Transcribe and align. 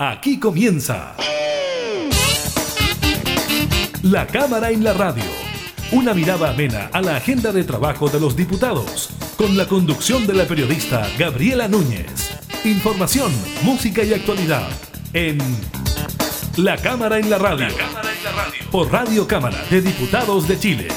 Aquí 0.00 0.38
comienza. 0.38 1.16
La 4.02 4.28
Cámara 4.28 4.70
en 4.70 4.84
la 4.84 4.92
Radio. 4.92 5.24
Una 5.90 6.14
mirada 6.14 6.50
amena 6.50 6.88
a 6.92 7.02
la 7.02 7.16
agenda 7.16 7.50
de 7.50 7.64
trabajo 7.64 8.08
de 8.08 8.20
los 8.20 8.36
diputados. 8.36 9.10
Con 9.36 9.56
la 9.56 9.66
conducción 9.66 10.24
de 10.28 10.34
la 10.34 10.44
periodista 10.44 11.04
Gabriela 11.18 11.66
Núñez. 11.66 12.30
Información, 12.64 13.32
música 13.62 14.04
y 14.04 14.14
actualidad. 14.14 14.68
En 15.14 15.38
La 16.56 16.76
Cámara 16.76 17.18
en 17.18 17.28
la 17.28 17.38
Radio. 17.38 17.66
Por 18.70 18.92
Radio 18.92 19.26
Cámara 19.26 19.58
de 19.68 19.82
Diputados 19.82 20.46
de 20.46 20.60
Chile. 20.60 20.88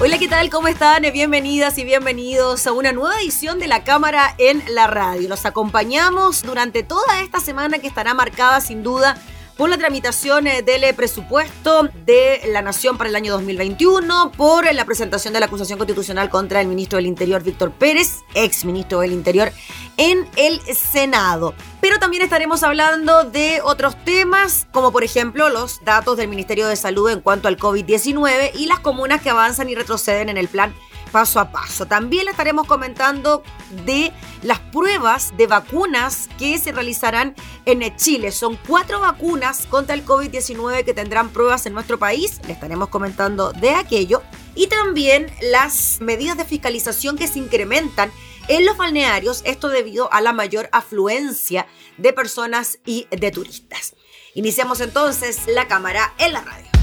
Hola, 0.00 0.16
¿qué 0.16 0.28
tal? 0.28 0.48
¿Cómo 0.48 0.68
están? 0.68 1.02
Bienvenidas 1.12 1.76
y 1.76 1.82
bienvenidos 1.82 2.68
a 2.68 2.72
una 2.72 2.92
nueva 2.92 3.18
edición 3.20 3.58
de 3.58 3.66
la 3.66 3.82
Cámara 3.82 4.32
en 4.38 4.62
la 4.72 4.86
Radio. 4.86 5.28
Los 5.28 5.44
acompañamos 5.44 6.44
durante 6.44 6.84
toda 6.84 7.20
esta 7.20 7.40
semana 7.40 7.80
que 7.80 7.88
estará 7.88 8.14
marcada 8.14 8.60
sin 8.60 8.84
duda 8.84 9.16
por 9.58 9.68
la 9.68 9.76
tramitación 9.76 10.46
eh, 10.46 10.62
del 10.62 10.94
presupuesto 10.94 11.90
de 12.06 12.40
la 12.52 12.62
Nación 12.62 12.96
para 12.96 13.10
el 13.10 13.16
año 13.16 13.32
2021, 13.32 14.30
por 14.36 14.72
la 14.72 14.84
presentación 14.84 15.34
de 15.34 15.40
la 15.40 15.46
acusación 15.46 15.78
constitucional 15.78 16.30
contra 16.30 16.60
el 16.60 16.68
ministro 16.68 16.96
del 16.96 17.06
Interior, 17.06 17.42
Víctor 17.42 17.72
Pérez, 17.72 18.20
ex 18.34 18.64
ministro 18.64 19.00
del 19.00 19.12
Interior, 19.12 19.52
en 19.96 20.28
el 20.36 20.60
Senado. 20.74 21.54
Pero 21.80 21.98
también 21.98 22.22
estaremos 22.22 22.62
hablando 22.62 23.24
de 23.24 23.60
otros 23.64 23.96
temas, 24.04 24.68
como 24.70 24.92
por 24.92 25.02
ejemplo 25.02 25.48
los 25.48 25.84
datos 25.84 26.16
del 26.16 26.28
Ministerio 26.28 26.68
de 26.68 26.76
Salud 26.76 27.10
en 27.10 27.20
cuanto 27.20 27.48
al 27.48 27.58
COVID-19 27.58 28.52
y 28.54 28.66
las 28.66 28.78
comunas 28.78 29.20
que 29.22 29.30
avanzan 29.30 29.68
y 29.68 29.74
retroceden 29.74 30.28
en 30.28 30.38
el 30.38 30.46
plan 30.46 30.72
paso 31.08 31.40
a 31.40 31.50
paso. 31.50 31.86
También 31.86 32.24
le 32.24 32.30
estaremos 32.30 32.66
comentando 32.66 33.42
de 33.84 34.12
las 34.42 34.58
pruebas 34.58 35.36
de 35.36 35.46
vacunas 35.46 36.28
que 36.38 36.58
se 36.58 36.72
realizarán 36.72 37.34
en 37.64 37.96
Chile. 37.96 38.30
Son 38.32 38.58
cuatro 38.66 39.00
vacunas 39.00 39.66
contra 39.66 39.94
el 39.94 40.04
COVID-19 40.04 40.84
que 40.84 40.94
tendrán 40.94 41.30
pruebas 41.30 41.66
en 41.66 41.74
nuestro 41.74 41.98
país. 41.98 42.40
Le 42.46 42.52
estaremos 42.52 42.88
comentando 42.88 43.52
de 43.52 43.70
aquello. 43.70 44.22
Y 44.54 44.66
también 44.66 45.30
las 45.40 45.98
medidas 46.00 46.36
de 46.36 46.44
fiscalización 46.44 47.16
que 47.16 47.28
se 47.28 47.38
incrementan 47.38 48.10
en 48.48 48.64
los 48.64 48.76
balnearios, 48.76 49.42
esto 49.44 49.68
debido 49.68 50.12
a 50.12 50.20
la 50.20 50.32
mayor 50.32 50.68
afluencia 50.72 51.66
de 51.98 52.12
personas 52.12 52.78
y 52.84 53.06
de 53.10 53.30
turistas. 53.30 53.94
Iniciamos 54.34 54.80
entonces 54.80 55.42
la 55.48 55.68
cámara 55.68 56.14
en 56.18 56.32
la 56.32 56.40
radio. 56.40 56.77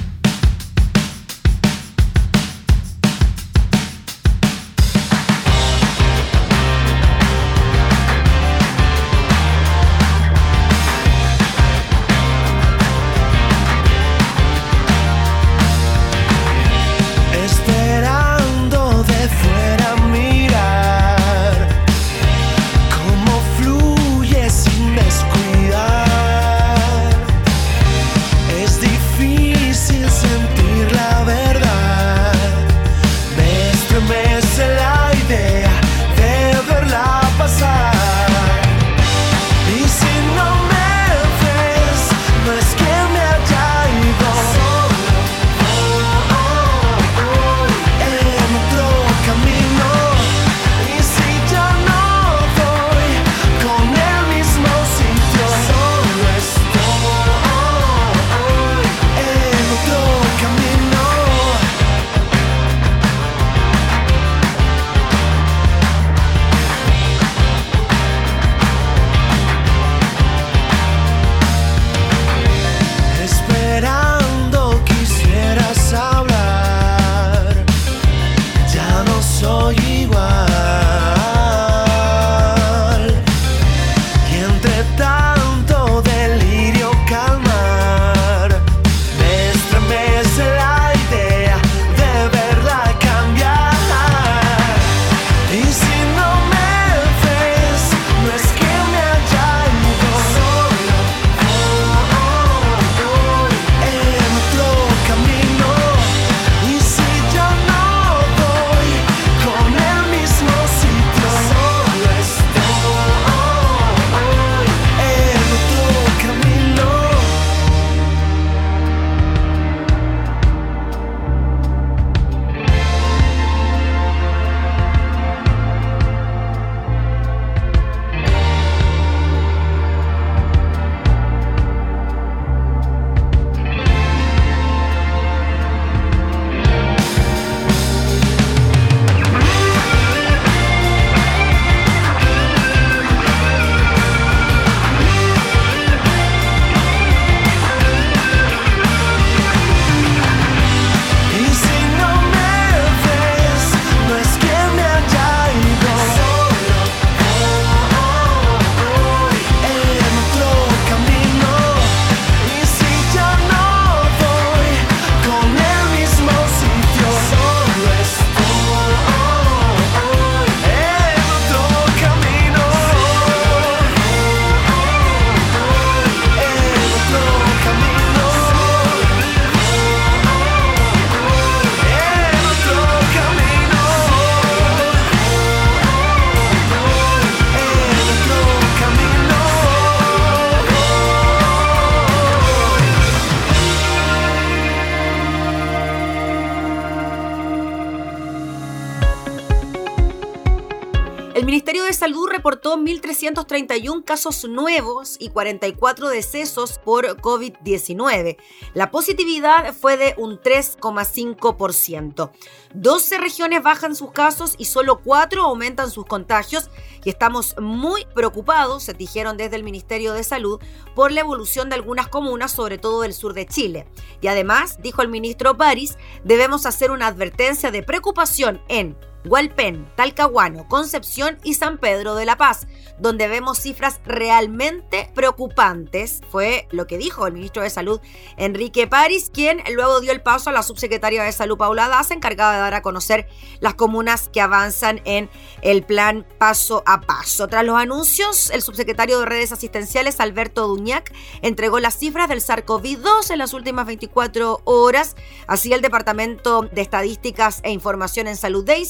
1.331 203.48 204.04
casos 204.04 204.46
nuevos 204.46 205.18
y 205.20 205.30
44 205.30 206.10
decesos 206.10 206.80
por 206.84 207.06
COVID-19. 207.22 208.38
La 208.74 208.92
positividad 208.92 209.74
fue 209.74 209.98
de 209.98 210.16
un 210.18 210.40
3,5%. 210.40 212.32
12 212.74 213.18
regiones 213.18 213.64
bajan 213.64 213.96
sus 213.96 214.12
casos 214.12 214.56
y 214.58 214.66
solo 214.66 215.02
4 215.02 215.44
aumentan 215.44 215.90
sus 215.90 216.06
contagios 216.06 216.70
y 217.04 217.10
estamos 217.10 217.56
muy 217.60 218.06
preocupados, 218.14 218.84
se 218.84 218.94
dijeron 218.94 219.38
desde 219.38 219.56
el 219.56 219.64
Ministerio 219.64 220.14
de 220.14 220.24
Salud, 220.24 220.60
por 220.96 221.12
la 221.12 221.22
evolución 221.22 221.70
de 221.70 221.76
algunas 221.76 222.08
comunas, 222.08 222.52
sobre 222.52 222.78
todo 222.78 223.02
del 223.02 223.14
sur 223.14 223.34
de 223.34 223.46
Chile. 223.46 223.88
Y 224.22 224.28
además, 224.28 224.82
dijo 224.82 225.02
el 225.02 225.10
ministro 225.10 225.56
París, 225.58 225.98
debemos 226.24 226.66
hacer 226.66 226.92
una 226.92 227.08
advertencia 227.08 227.72
de 227.72 227.84
preocupación 227.84 228.62
en 228.68 228.98
Hualpén, 229.26 229.88
Talcahuano, 229.96 230.68
Concepción 230.68 231.38
y 231.44 231.56
San 231.56 231.78
Pedro 231.78 232.16
de 232.16 232.26
la 232.26 232.38
Paz, 232.38 232.68
donde 233.00 233.28
vemos 233.28 233.60
cifras 233.60 234.00
realmente 234.06 235.12
preocupantes, 235.14 236.22
fue 236.30 236.68
lo 236.72 236.88
que 236.88 236.98
dijo 236.98 237.26
el 237.28 237.34
ministro 237.34 237.64
de 237.64 237.70
Salud 237.70 238.00
Enrique 238.38 238.88
París, 238.88 239.32
quien 239.34 239.62
luego 239.74 240.00
dio 240.00 240.12
el 240.12 240.22
paso 240.22 240.50
a 240.50 240.54
la 240.54 240.64
subsecretaria 240.64 241.24
de 241.24 241.32
Salud 241.32 241.58
Paula 241.58 241.88
Daza, 241.88 242.14
encargada 242.14 242.54
de 242.54 242.60
dar 242.60 242.74
a 242.76 242.82
conocer 242.82 243.28
las 243.60 243.76
comunas 243.76 244.30
que 244.30 244.42
avanzan 244.42 245.02
en 245.06 245.30
el 245.62 245.84
plan 245.84 246.26
paso 246.38 246.84
a 246.86 247.02
paso. 247.02 247.48
Tras 247.48 247.66
los 247.66 247.78
anuncios, 247.78 248.50
el 248.52 248.62
subsecretario 248.62 249.20
de 249.20 249.26
redes 249.26 249.52
asistenciales 249.52 250.20
Alberto 250.20 250.68
Duñac 250.68 251.14
entregó 251.42 251.80
las 251.80 251.98
cifras 251.98 252.30
del 252.30 252.42
SARS-CoV-2 252.42 253.32
en 253.32 253.38
las 253.40 253.54
últimas 253.54 253.86
24 253.86 254.62
horas. 254.64 255.16
Así 255.48 255.74
el 255.74 255.82
Departamento 255.82 256.64
de 256.64 256.82
Estadísticas 256.82 257.60
e 257.64 257.72
Información 257.72 258.28
en 258.28 258.38
Salud 258.38 258.64
DEI 258.64 258.86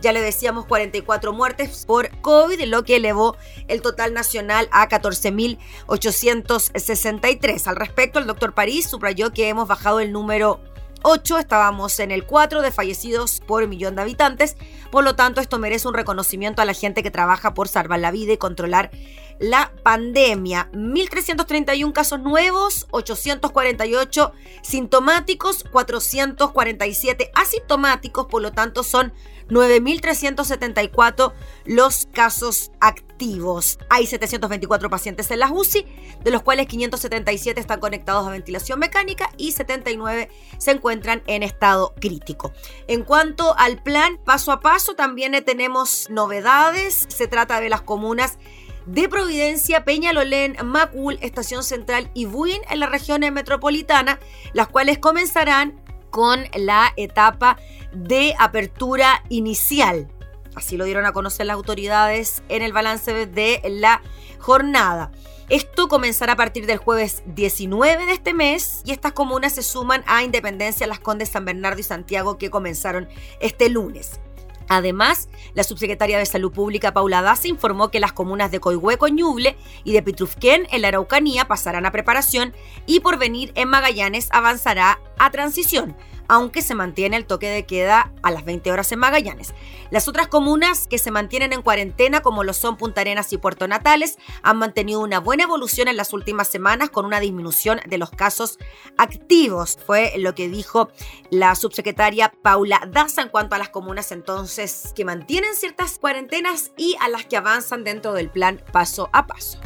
ya 0.00 0.12
le 0.12 0.20
decíamos 0.20 0.66
44 0.66 1.32
muertes 1.32 1.84
por 1.86 2.10
COVID, 2.20 2.60
lo 2.66 2.84
que 2.84 2.96
elevó 2.96 3.36
el 3.66 3.80
total 3.82 4.14
nacional 4.14 4.68
a 4.70 4.88
14.863. 4.88 7.66
Al 7.66 7.74
respecto, 7.76 8.18
el 8.18 8.26
doctor 8.26 8.54
París 8.54 8.88
subrayó 8.88 9.32
que 9.32 9.48
hemos 9.48 9.68
bajado 9.68 10.00
el 10.00 10.12
número 10.12 10.60
8, 11.02 11.38
estábamos 11.38 11.98
en 12.00 12.10
el 12.10 12.24
4 12.24 12.62
de 12.62 12.72
fallecidos 12.72 13.40
por 13.46 13.66
millón 13.66 13.96
de 13.96 14.02
habitantes, 14.02 14.56
por 14.90 15.04
lo 15.04 15.14
tanto 15.14 15.40
esto 15.40 15.58
merece 15.58 15.88
un 15.88 15.94
reconocimiento 15.94 16.62
a 16.62 16.64
la 16.64 16.74
gente 16.74 17.02
que 17.02 17.10
trabaja 17.10 17.54
por 17.54 17.68
salvar 17.68 18.00
la 18.00 18.10
vida 18.10 18.32
y 18.32 18.38
controlar 18.38 18.90
la 19.38 19.72
pandemia. 19.82 20.68
1.331 20.72 21.92
casos 21.92 22.20
nuevos, 22.20 22.86
848 22.90 24.32
sintomáticos, 24.62 25.64
447 25.64 27.30
asintomáticos, 27.34 28.26
por 28.26 28.42
lo 28.42 28.52
tanto 28.52 28.82
son 28.82 29.12
9.374 29.48 31.32
los 31.64 32.08
casos 32.12 32.70
activos. 32.80 33.78
Hay 33.90 34.06
724 34.06 34.90
pacientes 34.90 35.30
en 35.30 35.40
las 35.40 35.50
UCI, 35.50 35.86
de 36.22 36.30
los 36.30 36.42
cuales 36.42 36.66
577 36.66 37.60
están 37.60 37.80
conectados 37.80 38.26
a 38.26 38.30
ventilación 38.30 38.78
mecánica 38.78 39.30
y 39.36 39.52
79 39.52 40.28
se 40.58 40.70
encuentran 40.70 41.22
en 41.26 41.42
estado 41.42 41.94
crítico. 42.00 42.52
En 42.86 43.04
cuanto 43.04 43.56
al 43.58 43.82
plan 43.82 44.18
paso 44.24 44.52
a 44.52 44.60
paso, 44.60 44.94
también 44.94 45.32
tenemos 45.44 46.08
novedades. 46.10 47.06
Se 47.08 47.26
trata 47.26 47.60
de 47.60 47.68
las 47.68 47.82
comunas 47.82 48.38
de 48.86 49.08
Providencia, 49.08 49.84
Peñalolén, 49.84 50.56
Macul, 50.64 51.18
Estación 51.20 51.62
Central 51.62 52.10
y 52.14 52.24
Buin 52.24 52.60
en 52.70 52.80
la 52.80 52.86
región 52.86 53.20
metropolitana, 53.20 54.18
las 54.54 54.68
cuales 54.68 54.98
comenzarán 54.98 55.78
con 56.10 56.44
la 56.54 56.92
etapa 56.96 57.58
de 57.92 58.34
apertura 58.38 59.22
inicial. 59.28 60.08
Así 60.54 60.76
lo 60.76 60.84
dieron 60.84 61.06
a 61.06 61.12
conocer 61.12 61.46
las 61.46 61.54
autoridades 61.54 62.42
en 62.48 62.62
el 62.62 62.72
balance 62.72 63.26
de 63.26 63.60
la 63.64 64.02
jornada. 64.38 65.12
Esto 65.48 65.88
comenzará 65.88 66.34
a 66.34 66.36
partir 66.36 66.66
del 66.66 66.76
jueves 66.76 67.22
19 67.26 68.04
de 68.04 68.12
este 68.12 68.34
mes 68.34 68.82
y 68.84 68.92
estas 68.92 69.12
comunas 69.12 69.54
se 69.54 69.62
suman 69.62 70.04
a 70.06 70.22
Independencia, 70.22 70.86
Las 70.86 71.00
Condes, 71.00 71.30
San 71.30 71.46
Bernardo 71.46 71.80
y 71.80 71.84
Santiago 71.84 72.36
que 72.36 72.50
comenzaron 72.50 73.08
este 73.40 73.70
lunes. 73.70 74.20
Además, 74.68 75.28
la 75.54 75.64
subsecretaria 75.64 76.18
de 76.18 76.26
Salud 76.26 76.52
Pública 76.52 76.92
Paula 76.92 77.22
Daza 77.22 77.48
informó 77.48 77.90
que 77.90 78.00
las 78.00 78.12
comunas 78.12 78.50
de 78.50 78.60
Coihueco, 78.60 79.08
Ñuble 79.08 79.56
y 79.84 79.92
de 79.92 80.02
Pitrufquén 80.02 80.66
en 80.70 80.82
la 80.82 80.88
Araucanía 80.88 81.46
pasarán 81.46 81.86
a 81.86 81.92
preparación 81.92 82.54
y 82.86 83.00
por 83.00 83.18
venir 83.18 83.52
en 83.54 83.68
Magallanes 83.68 84.28
avanzará 84.30 85.00
a 85.18 85.30
transición 85.30 85.96
aunque 86.28 86.62
se 86.62 86.74
mantiene 86.74 87.16
el 87.16 87.26
toque 87.26 87.48
de 87.48 87.66
queda 87.66 88.12
a 88.22 88.30
las 88.30 88.44
20 88.44 88.70
horas 88.70 88.92
en 88.92 88.98
Magallanes. 89.00 89.54
Las 89.90 90.06
otras 90.06 90.28
comunas 90.28 90.86
que 90.86 90.98
se 90.98 91.10
mantienen 91.10 91.52
en 91.52 91.62
cuarentena, 91.62 92.20
como 92.20 92.44
lo 92.44 92.52
son 92.52 92.76
Punta 92.76 93.00
Arenas 93.00 93.32
y 93.32 93.38
Puerto 93.38 93.66
Natales, 93.66 94.18
han 94.42 94.58
mantenido 94.58 95.00
una 95.00 95.20
buena 95.20 95.44
evolución 95.44 95.88
en 95.88 95.96
las 95.96 96.12
últimas 96.12 96.48
semanas 96.48 96.90
con 96.90 97.06
una 97.06 97.20
disminución 97.20 97.80
de 97.86 97.98
los 97.98 98.10
casos 98.10 98.58
activos. 98.96 99.78
Fue 99.86 100.12
lo 100.18 100.34
que 100.34 100.48
dijo 100.48 100.90
la 101.30 101.54
subsecretaria 101.54 102.32
Paula 102.42 102.86
Daza 102.90 103.22
en 103.22 103.28
cuanto 103.30 103.56
a 103.56 103.58
las 103.58 103.70
comunas 103.70 104.12
entonces 104.12 104.92
que 104.94 105.04
mantienen 105.04 105.54
ciertas 105.54 105.98
cuarentenas 105.98 106.72
y 106.76 106.96
a 107.00 107.08
las 107.08 107.24
que 107.24 107.36
avanzan 107.36 107.84
dentro 107.84 108.12
del 108.12 108.30
plan 108.30 108.62
paso 108.72 109.08
a 109.12 109.26
paso. 109.26 109.58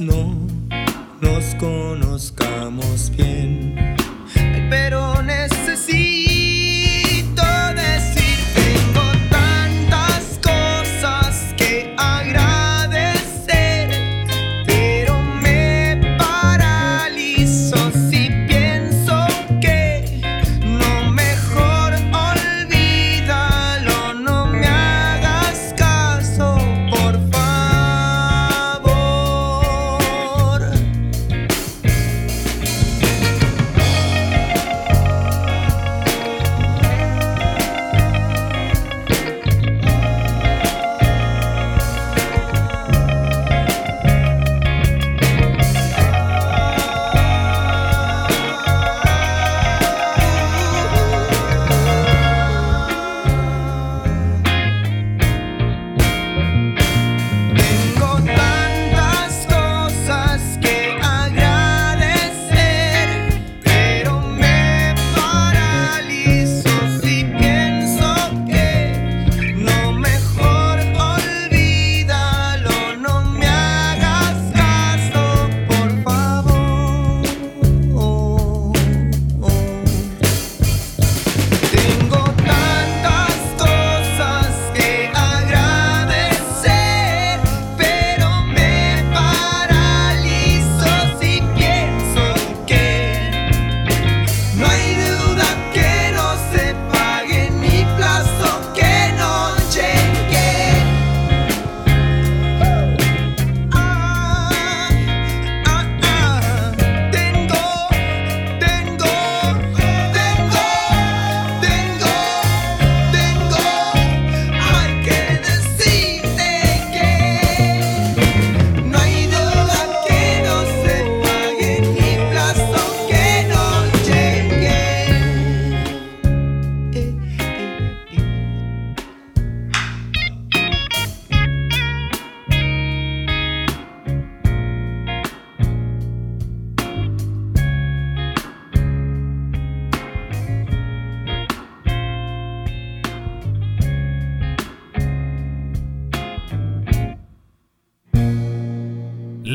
No 0.00 0.34
nos 1.20 1.54
conozcamos 1.56 3.12
bien, 3.14 3.73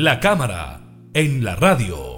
La 0.02 0.18
cámara 0.18 0.80
en 1.12 1.44
la 1.44 1.56
radio. 1.56 2.16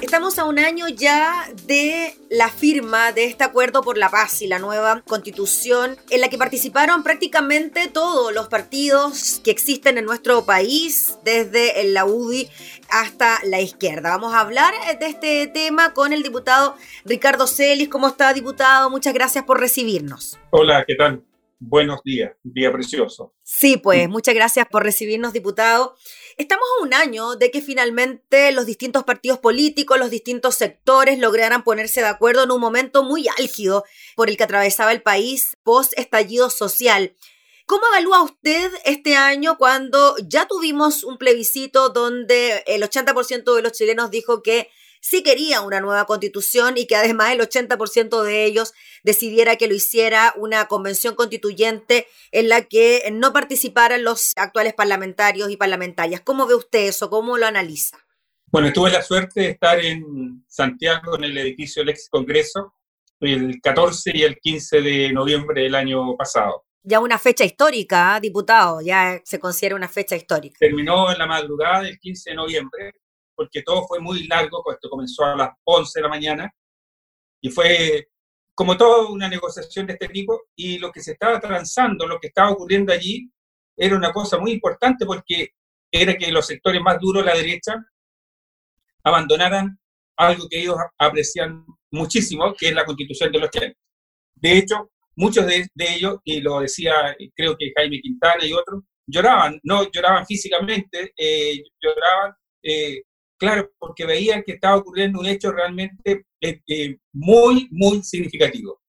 Estamos 0.00 0.38
a 0.38 0.44
un 0.44 0.60
año 0.60 0.86
ya 0.86 1.48
de 1.66 2.14
la 2.30 2.48
firma 2.48 3.10
de 3.10 3.24
este 3.24 3.42
acuerdo 3.42 3.82
por 3.82 3.98
la 3.98 4.10
paz 4.10 4.40
y 4.40 4.46
la 4.46 4.60
nueva 4.60 5.02
constitución 5.04 5.96
en 6.10 6.20
la 6.20 6.28
que 6.28 6.38
participaron 6.38 7.02
prácticamente 7.02 7.88
todos 7.88 8.32
los 8.32 8.46
partidos 8.46 9.40
que 9.42 9.50
existen 9.50 9.98
en 9.98 10.04
nuestro 10.04 10.44
país, 10.44 11.18
desde 11.24 11.82
la 11.90 12.04
UDI 12.04 12.48
hasta 12.90 13.40
la 13.42 13.60
izquierda. 13.60 14.10
Vamos 14.10 14.32
a 14.32 14.42
hablar 14.42 14.74
de 14.96 15.06
este 15.06 15.48
tema 15.48 15.92
con 15.92 16.12
el 16.12 16.22
diputado 16.22 16.76
Ricardo 17.04 17.48
Celis. 17.48 17.88
¿Cómo 17.88 18.06
está, 18.06 18.32
diputado? 18.32 18.90
Muchas 18.90 19.12
gracias 19.12 19.42
por 19.42 19.58
recibirnos. 19.58 20.38
Hola, 20.50 20.84
¿qué 20.86 20.94
tal? 20.94 21.24
Buenos 21.66 22.02
días, 22.04 22.36
día 22.42 22.70
precioso. 22.70 23.32
Sí, 23.42 23.78
pues 23.78 24.06
muchas 24.06 24.34
gracias 24.34 24.66
por 24.70 24.82
recibirnos, 24.82 25.32
diputado. 25.32 25.96
Estamos 26.36 26.64
a 26.78 26.82
un 26.82 26.92
año 26.92 27.36
de 27.36 27.50
que 27.50 27.62
finalmente 27.62 28.52
los 28.52 28.66
distintos 28.66 29.04
partidos 29.04 29.38
políticos, 29.38 29.98
los 29.98 30.10
distintos 30.10 30.56
sectores 30.56 31.18
lograran 31.18 31.64
ponerse 31.64 32.02
de 32.02 32.08
acuerdo 32.08 32.44
en 32.44 32.50
un 32.50 32.60
momento 32.60 33.02
muy 33.02 33.28
álgido 33.38 33.84
por 34.14 34.28
el 34.28 34.36
que 34.36 34.44
atravesaba 34.44 34.92
el 34.92 35.00
país 35.00 35.56
post 35.62 35.98
estallido 35.98 36.50
social. 36.50 37.16
¿Cómo 37.64 37.86
evalúa 37.86 38.22
usted 38.22 38.70
este 38.84 39.16
año 39.16 39.56
cuando 39.56 40.16
ya 40.18 40.46
tuvimos 40.46 41.02
un 41.02 41.16
plebiscito 41.16 41.88
donde 41.88 42.62
el 42.66 42.82
80% 42.82 43.56
de 43.56 43.62
los 43.62 43.72
chilenos 43.72 44.10
dijo 44.10 44.42
que 44.42 44.68
sí 45.04 45.22
quería 45.22 45.60
una 45.60 45.80
nueva 45.80 46.06
constitución 46.06 46.78
y 46.78 46.86
que 46.86 46.96
además 46.96 47.32
el 47.32 47.40
80% 47.40 48.22
de 48.22 48.44
ellos 48.44 48.72
decidiera 49.02 49.56
que 49.56 49.68
lo 49.68 49.74
hiciera 49.74 50.32
una 50.36 50.66
convención 50.66 51.14
constituyente 51.14 52.06
en 52.32 52.48
la 52.48 52.62
que 52.62 53.02
no 53.12 53.34
participaran 53.34 54.02
los 54.02 54.32
actuales 54.34 54.72
parlamentarios 54.72 55.50
y 55.50 55.58
parlamentarias. 55.58 56.22
¿Cómo 56.22 56.46
ve 56.46 56.54
usted 56.54 56.88
eso? 56.88 57.10
¿Cómo 57.10 57.36
lo 57.36 57.44
analiza? 57.44 57.98
Bueno, 58.46 58.72
tuve 58.72 58.90
la 58.90 59.02
suerte 59.02 59.42
de 59.42 59.48
estar 59.50 59.78
en 59.78 60.42
Santiago, 60.48 61.18
en 61.18 61.24
el 61.24 61.36
edificio 61.36 61.82
del 61.82 61.90
ex 61.90 62.08
Congreso, 62.08 62.72
el 63.20 63.60
14 63.60 64.10
y 64.14 64.22
el 64.22 64.38
15 64.38 64.80
de 64.80 65.12
noviembre 65.12 65.64
del 65.64 65.74
año 65.74 66.16
pasado. 66.16 66.64
Ya 66.82 67.00
una 67.00 67.18
fecha 67.18 67.44
histórica, 67.44 68.16
¿eh? 68.16 68.20
diputado, 68.22 68.80
ya 68.80 69.20
se 69.22 69.38
considera 69.38 69.76
una 69.76 69.88
fecha 69.88 70.16
histórica. 70.16 70.56
Terminó 70.58 71.12
en 71.12 71.18
la 71.18 71.26
madrugada 71.26 71.82
del 71.82 71.98
15 71.98 72.30
de 72.30 72.36
noviembre 72.36 72.92
porque 73.34 73.62
todo 73.62 73.86
fue 73.86 74.00
muy 74.00 74.26
largo, 74.26 74.62
esto 74.72 74.88
comenzó 74.88 75.24
a 75.24 75.36
las 75.36 75.50
11 75.64 75.98
de 75.98 76.02
la 76.02 76.08
mañana 76.08 76.54
y 77.40 77.50
fue 77.50 78.08
como 78.54 78.76
toda 78.76 79.08
una 79.10 79.28
negociación 79.28 79.86
de 79.86 79.94
este 79.94 80.08
tipo 80.08 80.42
y 80.56 80.78
lo 80.78 80.92
que 80.92 81.00
se 81.00 81.12
estaba 81.12 81.40
transando, 81.40 82.06
lo 82.06 82.18
que 82.20 82.28
estaba 82.28 82.50
ocurriendo 82.50 82.92
allí, 82.92 83.28
era 83.76 83.96
una 83.96 84.12
cosa 84.12 84.38
muy 84.38 84.52
importante 84.52 85.04
porque 85.04 85.50
era 85.90 86.14
que 86.16 86.30
los 86.30 86.46
sectores 86.46 86.80
más 86.80 86.98
duros, 87.00 87.24
la 87.24 87.34
derecha, 87.34 87.84
abandonaran 89.02 89.78
algo 90.16 90.48
que 90.48 90.60
ellos 90.60 90.76
aprecian 90.98 91.64
muchísimo, 91.90 92.54
que 92.54 92.68
es 92.68 92.74
la 92.74 92.84
constitución 92.84 93.32
de 93.32 93.38
los 93.38 93.48
80. 93.48 93.78
De 94.36 94.58
hecho, 94.58 94.90
muchos 95.16 95.46
de, 95.46 95.68
ellos, 95.76 96.18
y 96.24 96.40
lo 96.40 96.60
decía 96.60 97.16
creo 97.34 97.56
que 97.56 97.72
Jaime 97.76 98.00
Quintana 98.00 98.44
y 98.44 98.52
otros, 98.52 98.82
lloraban, 99.06 99.60
no 99.64 99.90
lloraban 99.90 100.26
físicamente, 100.26 101.12
eh, 101.16 101.62
lloraban 101.80 102.32
eh, 102.62 103.02
Claro, 103.44 103.70
porque 103.78 104.06
veían 104.06 104.42
que 104.42 104.52
estaba 104.52 104.76
ocurriendo 104.76 105.20
un 105.20 105.26
hecho 105.26 105.52
realmente 105.52 106.24
eh, 106.40 106.62
eh, 106.66 106.96
muy, 107.12 107.68
muy 107.72 108.02
significativo. 108.02 108.80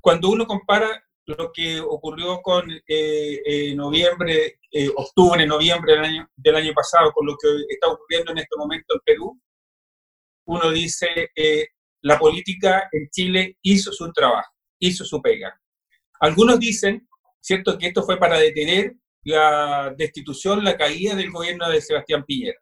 Cuando 0.00 0.30
uno 0.30 0.46
compara 0.46 1.04
lo 1.26 1.50
que 1.52 1.80
ocurrió 1.80 2.40
con 2.40 2.70
eh, 2.86 3.74
noviembre, 3.74 4.60
octubre, 4.94 5.44
noviembre 5.44 5.94
del 5.94 6.04
año, 6.04 6.28
del 6.36 6.54
año 6.54 6.72
pasado, 6.72 7.10
con 7.10 7.26
lo 7.26 7.36
que 7.36 7.48
está 7.68 7.88
ocurriendo 7.88 8.30
en 8.30 8.38
este 8.38 8.56
momento 8.56 8.94
en 8.94 9.00
Perú, 9.04 9.40
uno 10.46 10.70
dice, 10.70 11.08
la 12.02 12.16
política 12.16 12.88
en 12.92 13.08
Chile 13.10 13.58
hizo 13.62 13.90
su 13.90 14.12
trabajo, 14.12 14.52
hizo 14.78 15.04
su 15.04 15.20
pega. 15.20 15.60
Algunos 16.20 16.60
dicen, 16.60 17.08
¿cierto?, 17.40 17.76
que 17.76 17.88
esto 17.88 18.04
fue 18.04 18.18
para 18.18 18.38
detener 18.38 18.94
la 19.24 19.92
destitución, 19.98 20.62
la 20.62 20.76
caída 20.76 21.16
del 21.16 21.32
gobierno 21.32 21.68
de 21.68 21.80
Sebastián 21.80 22.24
Piñera. 22.24 22.60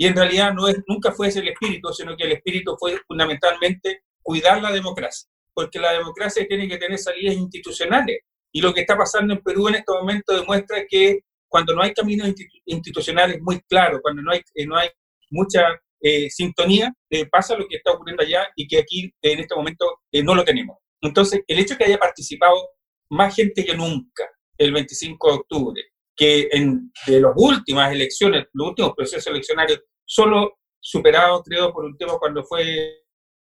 Y 0.00 0.06
en 0.06 0.16
realidad 0.16 0.54
no 0.54 0.66
es, 0.66 0.78
nunca 0.86 1.12
fue 1.12 1.28
ese 1.28 1.40
el 1.40 1.48
espíritu, 1.48 1.92
sino 1.92 2.16
que 2.16 2.24
el 2.24 2.32
espíritu 2.32 2.74
fue 2.80 2.96
fundamentalmente 3.06 4.04
cuidar 4.22 4.62
la 4.62 4.72
democracia, 4.72 5.28
porque 5.52 5.78
la 5.78 5.92
democracia 5.92 6.46
tiene 6.48 6.66
que 6.66 6.78
tener 6.78 6.98
salidas 6.98 7.34
institucionales. 7.34 8.20
Y 8.50 8.62
lo 8.62 8.72
que 8.72 8.80
está 8.80 8.96
pasando 8.96 9.34
en 9.34 9.42
Perú 9.42 9.68
en 9.68 9.74
este 9.74 9.92
momento 9.92 10.34
demuestra 10.34 10.86
que 10.88 11.20
cuando 11.46 11.74
no 11.74 11.82
hay 11.82 11.92
caminos 11.92 12.32
institucionales 12.64 13.42
muy 13.42 13.60
claros, 13.68 14.00
cuando 14.00 14.22
no 14.22 14.32
hay, 14.32 14.40
eh, 14.54 14.64
no 14.66 14.74
hay 14.78 14.88
mucha 15.28 15.66
eh, 16.00 16.30
sintonía, 16.30 16.94
eh, 17.10 17.26
pasa 17.26 17.54
lo 17.54 17.68
que 17.68 17.76
está 17.76 17.92
ocurriendo 17.92 18.22
allá 18.22 18.48
y 18.56 18.66
que 18.66 18.78
aquí 18.78 19.12
en 19.20 19.40
este 19.40 19.54
momento 19.54 19.84
no 20.24 20.34
lo 20.34 20.44
tenemos. 20.44 20.78
Entonces, 21.02 21.42
el 21.46 21.58
hecho 21.58 21.74
de 21.74 21.78
que 21.78 21.84
haya 21.84 21.98
participado 21.98 22.70
más 23.10 23.36
gente 23.36 23.66
que 23.66 23.76
nunca 23.76 24.30
el 24.56 24.72
25 24.72 25.28
de 25.28 25.34
octubre, 25.34 25.82
que 26.20 26.48
en 26.52 26.92
de 27.06 27.18
las 27.18 27.32
últimas 27.34 27.90
elecciones, 27.90 28.44
los 28.52 28.68
últimos 28.68 28.92
procesos 28.94 29.28
eleccionarios, 29.28 29.80
solo 30.04 30.58
superado, 30.78 31.42
creo, 31.42 31.72
por 31.72 31.86
un 31.86 31.96
tema 31.96 32.18
cuando 32.18 32.44
fue 32.44 33.04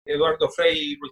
Eduardo 0.05 0.49
Frei 0.49 0.97
Ruiz 0.97 1.11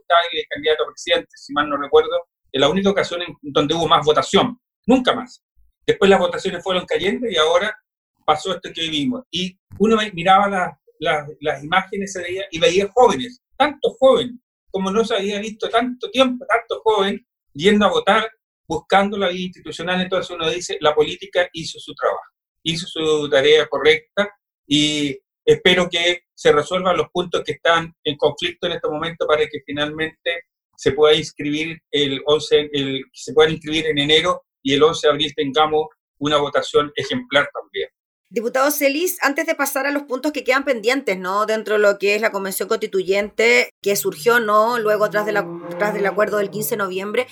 candidato 0.49 0.83
a 0.83 0.87
presidente, 0.87 1.27
si 1.35 1.51
mal 1.51 1.67
no 1.67 1.75
recuerdo, 1.75 2.11
en 2.53 2.61
la 2.61 2.69
única 2.69 2.91
ocasión 2.91 3.21
en 3.21 3.35
donde 3.41 3.75
hubo 3.75 3.85
más 3.85 4.05
votación, 4.05 4.57
nunca 4.87 5.13
más. 5.13 5.43
Después 5.85 6.09
las 6.09 6.21
votaciones 6.21 6.63
fueron 6.63 6.85
cayendo 6.85 7.29
y 7.29 7.35
ahora 7.35 7.77
pasó 8.25 8.55
esto 8.55 8.69
que 8.73 8.83
vivimos. 8.83 9.23
Y 9.29 9.59
uno 9.77 9.97
miraba 10.13 10.77
las 10.99 11.63
imágenes 11.65 12.15
ese 12.15 12.31
día 12.31 12.45
y 12.49 12.59
veía 12.59 12.89
jóvenes, 12.93 13.41
tantos 13.57 13.97
jóvenes, 13.99 14.35
como 14.69 14.89
no 14.89 15.03
se 15.03 15.17
había 15.17 15.41
visto 15.41 15.67
tanto 15.67 16.09
tiempo, 16.11 16.45
tanto 16.47 16.81
joven, 16.81 17.27
yendo 17.53 17.87
a 17.87 17.89
votar, 17.89 18.31
buscando 18.71 19.17
la 19.17 19.27
vida 19.27 19.47
institucional. 19.47 19.99
Entonces 19.99 20.33
uno 20.33 20.49
dice, 20.49 20.77
la 20.79 20.95
política 20.95 21.49
hizo 21.51 21.77
su 21.77 21.93
trabajo, 21.93 22.23
hizo 22.63 22.87
su 22.87 23.29
tarea 23.29 23.67
correcta 23.67 24.29
y 24.65 25.17
espero 25.43 25.89
que 25.89 26.21
se 26.33 26.53
resuelvan 26.53 26.95
los 26.95 27.09
puntos 27.11 27.43
que 27.43 27.53
están 27.53 27.93
en 28.01 28.15
conflicto 28.15 28.67
en 28.67 28.73
este 28.73 28.87
momento 28.87 29.27
para 29.27 29.41
que 29.41 29.59
finalmente 29.65 30.43
se 30.77 30.93
pueda 30.93 31.13
inscribir 31.13 31.79
el 31.91 32.21
11, 32.25 32.69
el, 32.71 33.03
se 33.11 33.33
puedan 33.33 33.51
inscribir 33.51 33.87
en 33.87 33.99
enero 33.99 34.43
y 34.63 34.73
el 34.73 34.83
11 34.83 35.05
de 35.05 35.11
abril 35.11 35.33
tengamos 35.35 35.87
una 36.19 36.37
votación 36.37 36.93
ejemplar 36.95 37.49
también. 37.53 37.89
Diputado 38.29 38.71
Celis, 38.71 39.17
antes 39.21 39.45
de 39.45 39.55
pasar 39.55 39.85
a 39.85 39.91
los 39.91 40.03
puntos 40.03 40.31
que 40.31 40.45
quedan 40.45 40.63
pendientes, 40.63 41.17
¿no? 41.19 41.45
Dentro 41.45 41.73
de 41.73 41.81
lo 41.81 41.99
que 41.99 42.15
es 42.15 42.21
la 42.21 42.31
convención 42.31 42.69
constituyente 42.69 43.69
que 43.81 43.97
surgió, 43.97 44.39
¿no? 44.39 44.79
Luego 44.79 45.09
tras, 45.09 45.25
de 45.25 45.33
la, 45.33 45.45
tras 45.77 45.93
del 45.93 46.05
acuerdo 46.05 46.37
del 46.37 46.49
15 46.49 46.69
de 46.69 46.77
noviembre, 46.77 47.27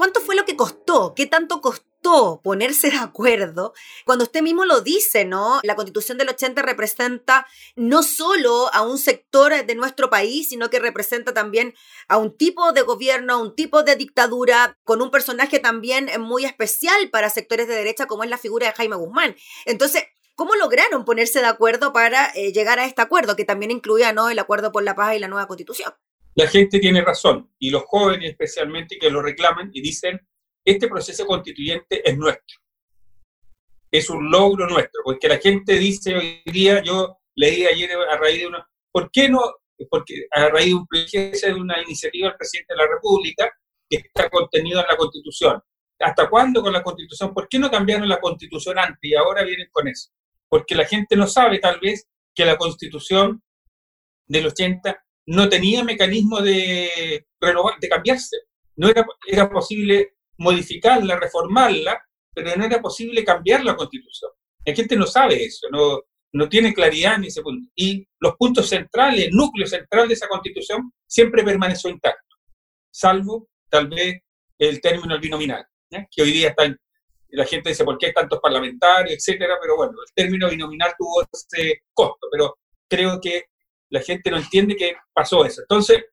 ¿cuánto 0.00 0.22
fue 0.22 0.34
lo 0.34 0.46
que 0.46 0.56
costó? 0.56 1.12
¿Qué 1.14 1.26
tanto 1.26 1.60
costó? 1.60 2.40
ponerse 2.42 2.90
de 2.90 2.96
acuerdo, 2.96 3.74
cuando 4.06 4.24
usted 4.24 4.40
mismo 4.40 4.64
lo 4.64 4.80
dice, 4.80 5.26
¿no? 5.26 5.60
La 5.62 5.76
constitución 5.76 6.16
del 6.16 6.30
80 6.30 6.62
representa 6.62 7.46
no 7.76 8.02
solo 8.02 8.72
a 8.72 8.80
un 8.80 8.96
sector 8.96 9.66
de 9.66 9.74
nuestro 9.74 10.08
país, 10.08 10.48
sino 10.48 10.70
que 10.70 10.78
representa 10.78 11.34
también 11.34 11.74
a 12.08 12.16
un 12.16 12.34
tipo 12.34 12.72
de 12.72 12.80
gobierno, 12.80 13.34
a 13.34 13.36
un 13.36 13.54
tipo 13.54 13.82
de 13.82 13.96
dictadura, 13.96 14.78
con 14.82 15.02
un 15.02 15.10
personaje 15.10 15.58
también 15.58 16.08
muy 16.20 16.46
especial 16.46 17.10
para 17.10 17.28
sectores 17.28 17.68
de 17.68 17.74
derecha, 17.74 18.06
como 18.06 18.24
es 18.24 18.30
la 18.30 18.38
figura 18.38 18.68
de 18.68 18.72
Jaime 18.72 18.96
Guzmán. 18.96 19.36
Entonces, 19.66 20.04
¿Cómo 20.36 20.54
lograron 20.54 21.04
ponerse 21.04 21.40
de 21.40 21.46
acuerdo 21.46 21.92
para 21.92 22.30
eh, 22.34 22.50
llegar 22.50 22.78
a 22.78 22.86
este 22.86 23.02
acuerdo, 23.02 23.36
que 23.36 23.44
también 23.44 23.70
incluía 23.70 24.14
¿no? 24.14 24.30
el 24.30 24.38
acuerdo 24.38 24.72
por 24.72 24.82
la 24.82 24.94
paz 24.94 25.14
y 25.14 25.18
la 25.18 25.28
nueva 25.28 25.46
constitución? 25.46 25.92
La 26.40 26.48
gente 26.48 26.78
tiene 26.78 27.02
razón, 27.02 27.52
y 27.58 27.68
los 27.68 27.82
jóvenes 27.82 28.30
especialmente 28.30 28.98
que 28.98 29.10
lo 29.10 29.20
reclaman 29.20 29.68
y 29.74 29.82
dicen, 29.82 30.18
este 30.64 30.88
proceso 30.88 31.26
constituyente 31.26 32.00
es 32.02 32.16
nuestro. 32.16 32.60
Es 33.90 34.08
un 34.08 34.30
logro 34.30 34.66
nuestro, 34.66 35.02
porque 35.04 35.28
la 35.28 35.36
gente 35.36 35.74
dice 35.74 36.16
hoy 36.16 36.40
día, 36.46 36.82
yo 36.82 37.18
leí 37.34 37.66
ayer 37.66 37.90
a 37.92 38.16
raíz 38.16 38.40
de 38.40 38.46
una, 38.46 38.66
¿por 38.90 39.10
qué 39.10 39.28
no? 39.28 39.40
Porque 39.90 40.14
a 40.30 40.48
raíz 40.48 40.68
de 40.68 40.74
un 40.76 40.86
de 40.88 41.60
una 41.60 41.82
iniciativa 41.82 42.28
del 42.28 42.38
presidente 42.38 42.72
de 42.72 42.78
la 42.78 42.88
República 42.90 43.52
que 43.86 43.98
está 43.98 44.30
contenido 44.30 44.80
en 44.80 44.86
la 44.86 44.96
Constitución. 44.96 45.60
¿Hasta 45.98 46.30
cuándo 46.30 46.62
con 46.62 46.72
la 46.72 46.82
Constitución? 46.82 47.34
¿Por 47.34 47.50
qué 47.50 47.58
no 47.58 47.70
cambiaron 47.70 48.08
la 48.08 48.18
Constitución 48.18 48.78
antes 48.78 48.98
y 49.02 49.14
ahora 49.14 49.44
vienen 49.44 49.68
con 49.70 49.88
eso? 49.88 50.08
Porque 50.48 50.74
la 50.74 50.86
gente 50.86 51.16
no 51.16 51.26
sabe 51.26 51.58
tal 51.58 51.78
vez 51.80 52.08
que 52.34 52.46
la 52.46 52.56
Constitución 52.56 53.42
del 54.26 54.46
80 54.46 55.04
no 55.30 55.48
tenía 55.48 55.84
mecanismo 55.84 56.40
de 56.40 57.24
renovar, 57.40 57.78
de 57.80 57.88
cambiarse. 57.88 58.36
No 58.76 58.88
era, 58.88 59.48
posible 59.48 60.14
modificarla, 60.38 61.20
reformarla, 61.20 62.02
pero 62.34 62.56
no 62.56 62.64
era 62.64 62.80
posible 62.80 63.24
cambiar 63.24 63.64
la 63.64 63.76
constitución. 63.76 64.32
La 64.64 64.74
gente 64.74 64.96
no 64.96 65.06
sabe 65.06 65.44
eso, 65.44 65.68
no, 65.70 66.00
no 66.32 66.48
tiene 66.48 66.74
claridad 66.74 67.14
en 67.14 67.24
ese 67.24 67.42
punto. 67.42 67.70
Y 67.76 68.04
los 68.18 68.34
puntos 68.36 68.68
centrales, 68.68 69.26
el 69.26 69.32
núcleo 69.32 69.68
central 69.68 70.08
de 70.08 70.14
esa 70.14 70.26
constitución 70.26 70.92
siempre 71.06 71.44
permaneció 71.44 71.90
intacto, 71.90 72.36
salvo 72.90 73.48
tal 73.68 73.86
vez 73.86 74.20
el 74.58 74.80
término 74.80 75.18
binominal, 75.20 75.64
que 76.10 76.22
hoy 76.22 76.32
día 76.32 76.48
está 76.48 76.64
la 77.32 77.46
gente 77.46 77.68
dice, 77.68 77.84
¿por 77.84 77.96
qué 77.96 78.06
hay 78.06 78.12
tantos 78.12 78.40
parlamentarios, 78.40 79.14
etcétera? 79.16 79.54
Pero 79.62 79.76
bueno, 79.76 79.92
el 79.92 80.12
término 80.12 80.50
binominal 80.50 80.92
tuvo 80.98 81.22
ese 81.32 81.82
costo, 81.94 82.26
pero 82.32 82.58
creo 82.88 83.20
que 83.20 83.44
la 83.90 84.00
gente 84.00 84.30
no 84.30 84.38
entiende 84.38 84.76
que 84.76 84.94
pasó 85.12 85.44
eso. 85.44 85.62
Entonces, 85.62 86.04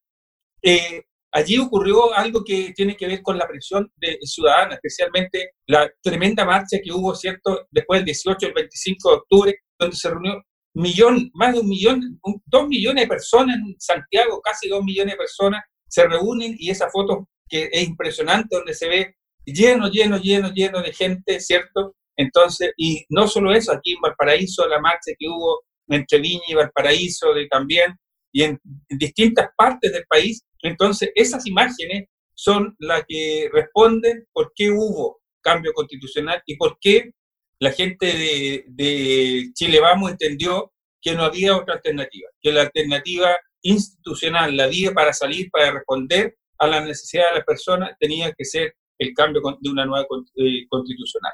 eh, 0.62 1.04
allí 1.32 1.58
ocurrió 1.58 2.14
algo 2.14 2.44
que 2.44 2.74
tiene 2.76 2.96
que 2.96 3.08
ver 3.08 3.22
con 3.22 3.38
la 3.38 3.48
presión 3.48 3.92
de 3.96 4.18
ciudadana, 4.24 4.76
especialmente 4.76 5.52
la 5.68 5.90
tremenda 6.02 6.46
marcha 6.46 6.78
que 6.84 6.92
hubo, 6.92 7.16
¿cierto?, 7.16 7.68
después 7.72 8.00
del 8.00 8.06
18 8.06 8.48
el 8.48 8.54
25 8.54 9.10
de 9.10 9.16
octubre, 9.16 9.56
donde 9.80 9.96
se 9.96 10.10
reunió 10.10 10.42
millón, 10.74 11.30
más 11.34 11.54
de 11.54 11.62
un 11.62 11.68
millón, 11.68 12.20
dos 12.46 12.68
millones 12.68 13.04
de 13.04 13.08
personas 13.08 13.58
en 13.58 13.76
Santiago, 13.80 14.42
casi 14.42 14.70
dos 14.70 14.84
millones 14.84 15.14
de 15.14 15.18
personas 15.18 15.64
se 15.88 16.08
reúnen 16.08 16.56
y 16.58 16.70
esa 16.70 16.90
foto 16.90 17.28
que 17.50 17.70
es 17.72 17.88
impresionante, 17.88 18.58
donde 18.58 18.74
se 18.74 18.88
ve 18.88 19.16
lleno, 19.46 19.90
lleno, 19.90 20.18
lleno, 20.18 20.52
lleno 20.54 20.82
de 20.82 20.94
gente, 20.94 21.40
¿cierto? 21.40 21.96
Entonces, 22.18 22.72
y 22.78 23.06
no 23.10 23.28
solo 23.28 23.54
eso, 23.54 23.72
aquí 23.72 23.94
en 23.94 24.02
Valparaíso, 24.02 24.68
la 24.68 24.82
marcha 24.82 25.12
que 25.18 25.28
hubo 25.28 25.62
entre 25.88 26.20
Viña 26.20 26.44
y 26.48 26.54
Valparaíso 26.54 27.34
de, 27.34 27.48
también, 27.48 27.96
y 28.32 28.44
en, 28.44 28.60
distintas 28.90 29.50
partes 29.56 29.92
del 29.92 30.06
país. 30.08 30.44
Entonces, 30.62 31.12
esas 31.16 31.46
imágenes 31.46 32.10
son 32.34 32.76
las 32.80 33.04
que 33.08 33.50
responden 33.52 34.26
por 34.32 34.52
qué 34.56 34.70
hubo 34.70 35.20
cambio 35.42 35.74
constitucional 35.74 36.42
y 36.46 36.56
por 36.56 36.78
qué 36.80 37.12
la 37.60 37.72
gente 37.72 38.06
de, 38.06 38.66
de 38.68 39.50
Chile 39.54 39.80
Vamos 39.80 40.12
entendió 40.12 40.72
que 41.02 41.16
no 41.16 41.24
había 41.24 41.56
otra 41.56 41.76
alternativa, 41.76 42.30
que 42.42 42.52
la 42.52 42.64
alternativa 42.64 43.36
institucional, 43.62 44.56
la 44.56 44.68
vía 44.68 44.92
para 44.92 45.14
salir, 45.14 45.50
para 45.52 45.72
responder 45.72 46.36
a 46.60 46.68
la 46.68 46.82
necesidad 46.82 47.30
de 47.30 47.38
las 47.38 47.46
personas, 47.46 47.92
tenía 48.00 48.32
que 48.34 48.46
ser 48.46 48.76
el 49.00 49.14
cambio 49.14 49.42
de 49.60 49.70
una 49.70 49.86
nueva 49.86 50.06
eh, 50.36 50.68
constitucional. 50.70 51.34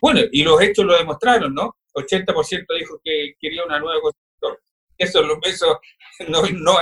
Bueno, 0.00 0.20
y 0.32 0.42
los 0.42 0.60
hechos 0.60 0.84
lo 0.84 0.96
demostraron, 0.96 1.54
¿no? 1.54 1.76
80% 1.94 2.66
dijo 2.78 3.00
que 3.02 3.34
quería 3.40 3.64
una 3.64 3.78
nueva 3.78 4.00
constitución. 4.00 4.56
Eso, 4.98 5.22
eso 5.42 5.80
no, 6.28 6.42
no, 6.42 6.78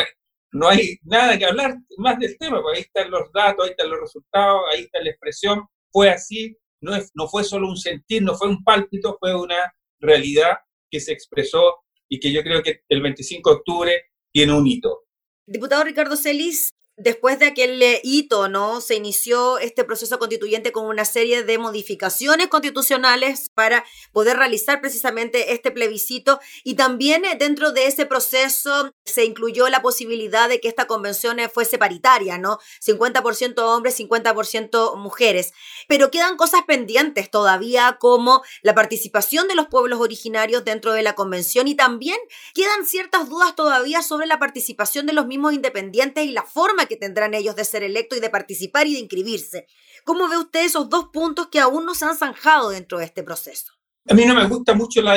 no 0.53 0.69
hay 0.69 0.99
nada 1.05 1.39
que 1.39 1.47
hablar 1.47 1.77
más 1.99 2.19
del 2.19 2.37
tema, 2.39 2.61
porque 2.63 2.79
ahí 2.79 2.85
están 2.85 3.11
los 3.11 3.33
datos, 3.33 3.65
ahí 3.65 3.71
están 3.71 3.91
los 3.91 4.01
resultados, 4.01 4.63
ahí 4.73 4.83
está 4.83 5.03
la 5.03 5.11
expresión. 5.11 5.67
Fue 5.91 6.11
así, 6.11 6.57
no, 6.81 6.95
es, 6.95 7.11
no 7.15 7.29
fue 7.29 7.45
solo 7.45 7.69
un 7.69 7.77
sentir, 7.77 8.23
no 8.23 8.35
fue 8.35 8.49
un 8.49 8.63
pálpito, 8.63 9.17
fue 9.19 9.35
una 9.35 9.73
realidad 10.01 10.59
que 10.91 11.01
se 11.01 11.13
expresó 11.13 11.83
y 12.09 12.21
que 12.21 12.33
yo 12.33 12.43
creo 12.43 12.63
que 12.63 12.83
el 12.89 13.01
25 13.01 13.51
de 13.51 13.57
octubre 13.57 14.03
tiene 14.33 14.53
un 14.53 14.67
hito. 14.67 15.05
Diputado 15.47 15.85
Ricardo 15.85 16.17
Celis, 16.17 16.71
Después 16.99 17.39
de 17.39 17.47
aquel 17.47 17.83
hito, 18.03 18.49
¿no? 18.49 18.83
Se 18.83 18.95
inició 18.95 19.57
este 19.59 19.83
proceso 19.83 20.19
constituyente 20.19 20.73
con 20.73 20.85
una 20.85 21.07
serie 21.07 21.43
de 21.43 21.57
modificaciones 21.57 22.49
constitucionales 22.49 23.49
para 23.55 23.83
poder 24.13 24.37
realizar 24.37 24.83
precisamente 24.83 25.55
este 25.55 25.71
plebiscito 25.71 26.39
y 26.65 26.75
también 26.75 27.25
eh, 27.25 27.37
dentro 27.39 27.73
de 27.73 27.87
ese 27.87 28.05
proceso 28.05 28.93
se 29.07 29.25
incluyó 29.25 29.71
la 29.71 29.81
posibilidad 29.81 30.51
de 30.51 30.61
que 30.61 30.69
esta 30.69 30.87
convención 30.87 31.39
eh, 31.39 31.49
fuese 31.49 31.79
paritaria, 31.79 32.37
¿no? 32.37 32.59
50% 32.85 33.59
hombres, 33.61 33.99
50% 33.99 34.97
mujeres. 34.97 35.55
Pero 35.89 36.11
quedan 36.11 36.37
cosas 36.37 36.61
pendientes 36.67 37.31
todavía 37.31 37.97
como 37.99 38.43
la 38.61 38.75
participación 38.75 39.49
de 39.49 39.55
los 39.55 39.69
pueblos 39.69 39.99
originarios 39.99 40.63
dentro 40.65 40.93
de 40.93 41.03
la 41.03 41.15
convención 41.15 41.69
y 41.69 41.75
también 41.75 42.19
quedan 42.55 42.85
ciertas 42.85 43.31
dudas 43.31 43.57
todavía 43.57 44.03
sobre 44.03 44.27
la 44.27 44.39
participación 44.39 45.07
de 45.07 45.15
los 45.15 45.27
mismos 45.27 45.55
independientes 45.55 46.27
y 46.27 46.33
la 46.33 46.43
forma 46.43 46.82
que 46.87 46.97
tendrán 46.97 47.35
ellos 47.35 47.57
de 47.57 47.65
ser 47.65 47.83
electos 47.83 48.19
y 48.19 48.21
de 48.21 48.31
participar 48.31 48.87
y 48.87 48.95
de 48.95 49.01
inscribirse. 49.01 49.67
¿Cómo 50.05 50.29
ve 50.29 50.37
usted 50.37 50.65
esos 50.65 50.89
dos 50.89 51.07
puntos 51.13 51.49
que 51.49 51.61
aún 51.61 51.85
no 51.85 51.95
se 51.95 52.05
han 52.05 52.17
zanjado 52.17 52.71
dentro 52.71 52.99
de 52.99 53.05
este 53.05 53.23
proceso? 53.23 53.73
A 54.09 54.15
mí 54.15 54.25
no 54.25 54.35
me 54.35 54.47
gusta 54.47 54.75
mucho 54.75 55.01
la 55.01 55.17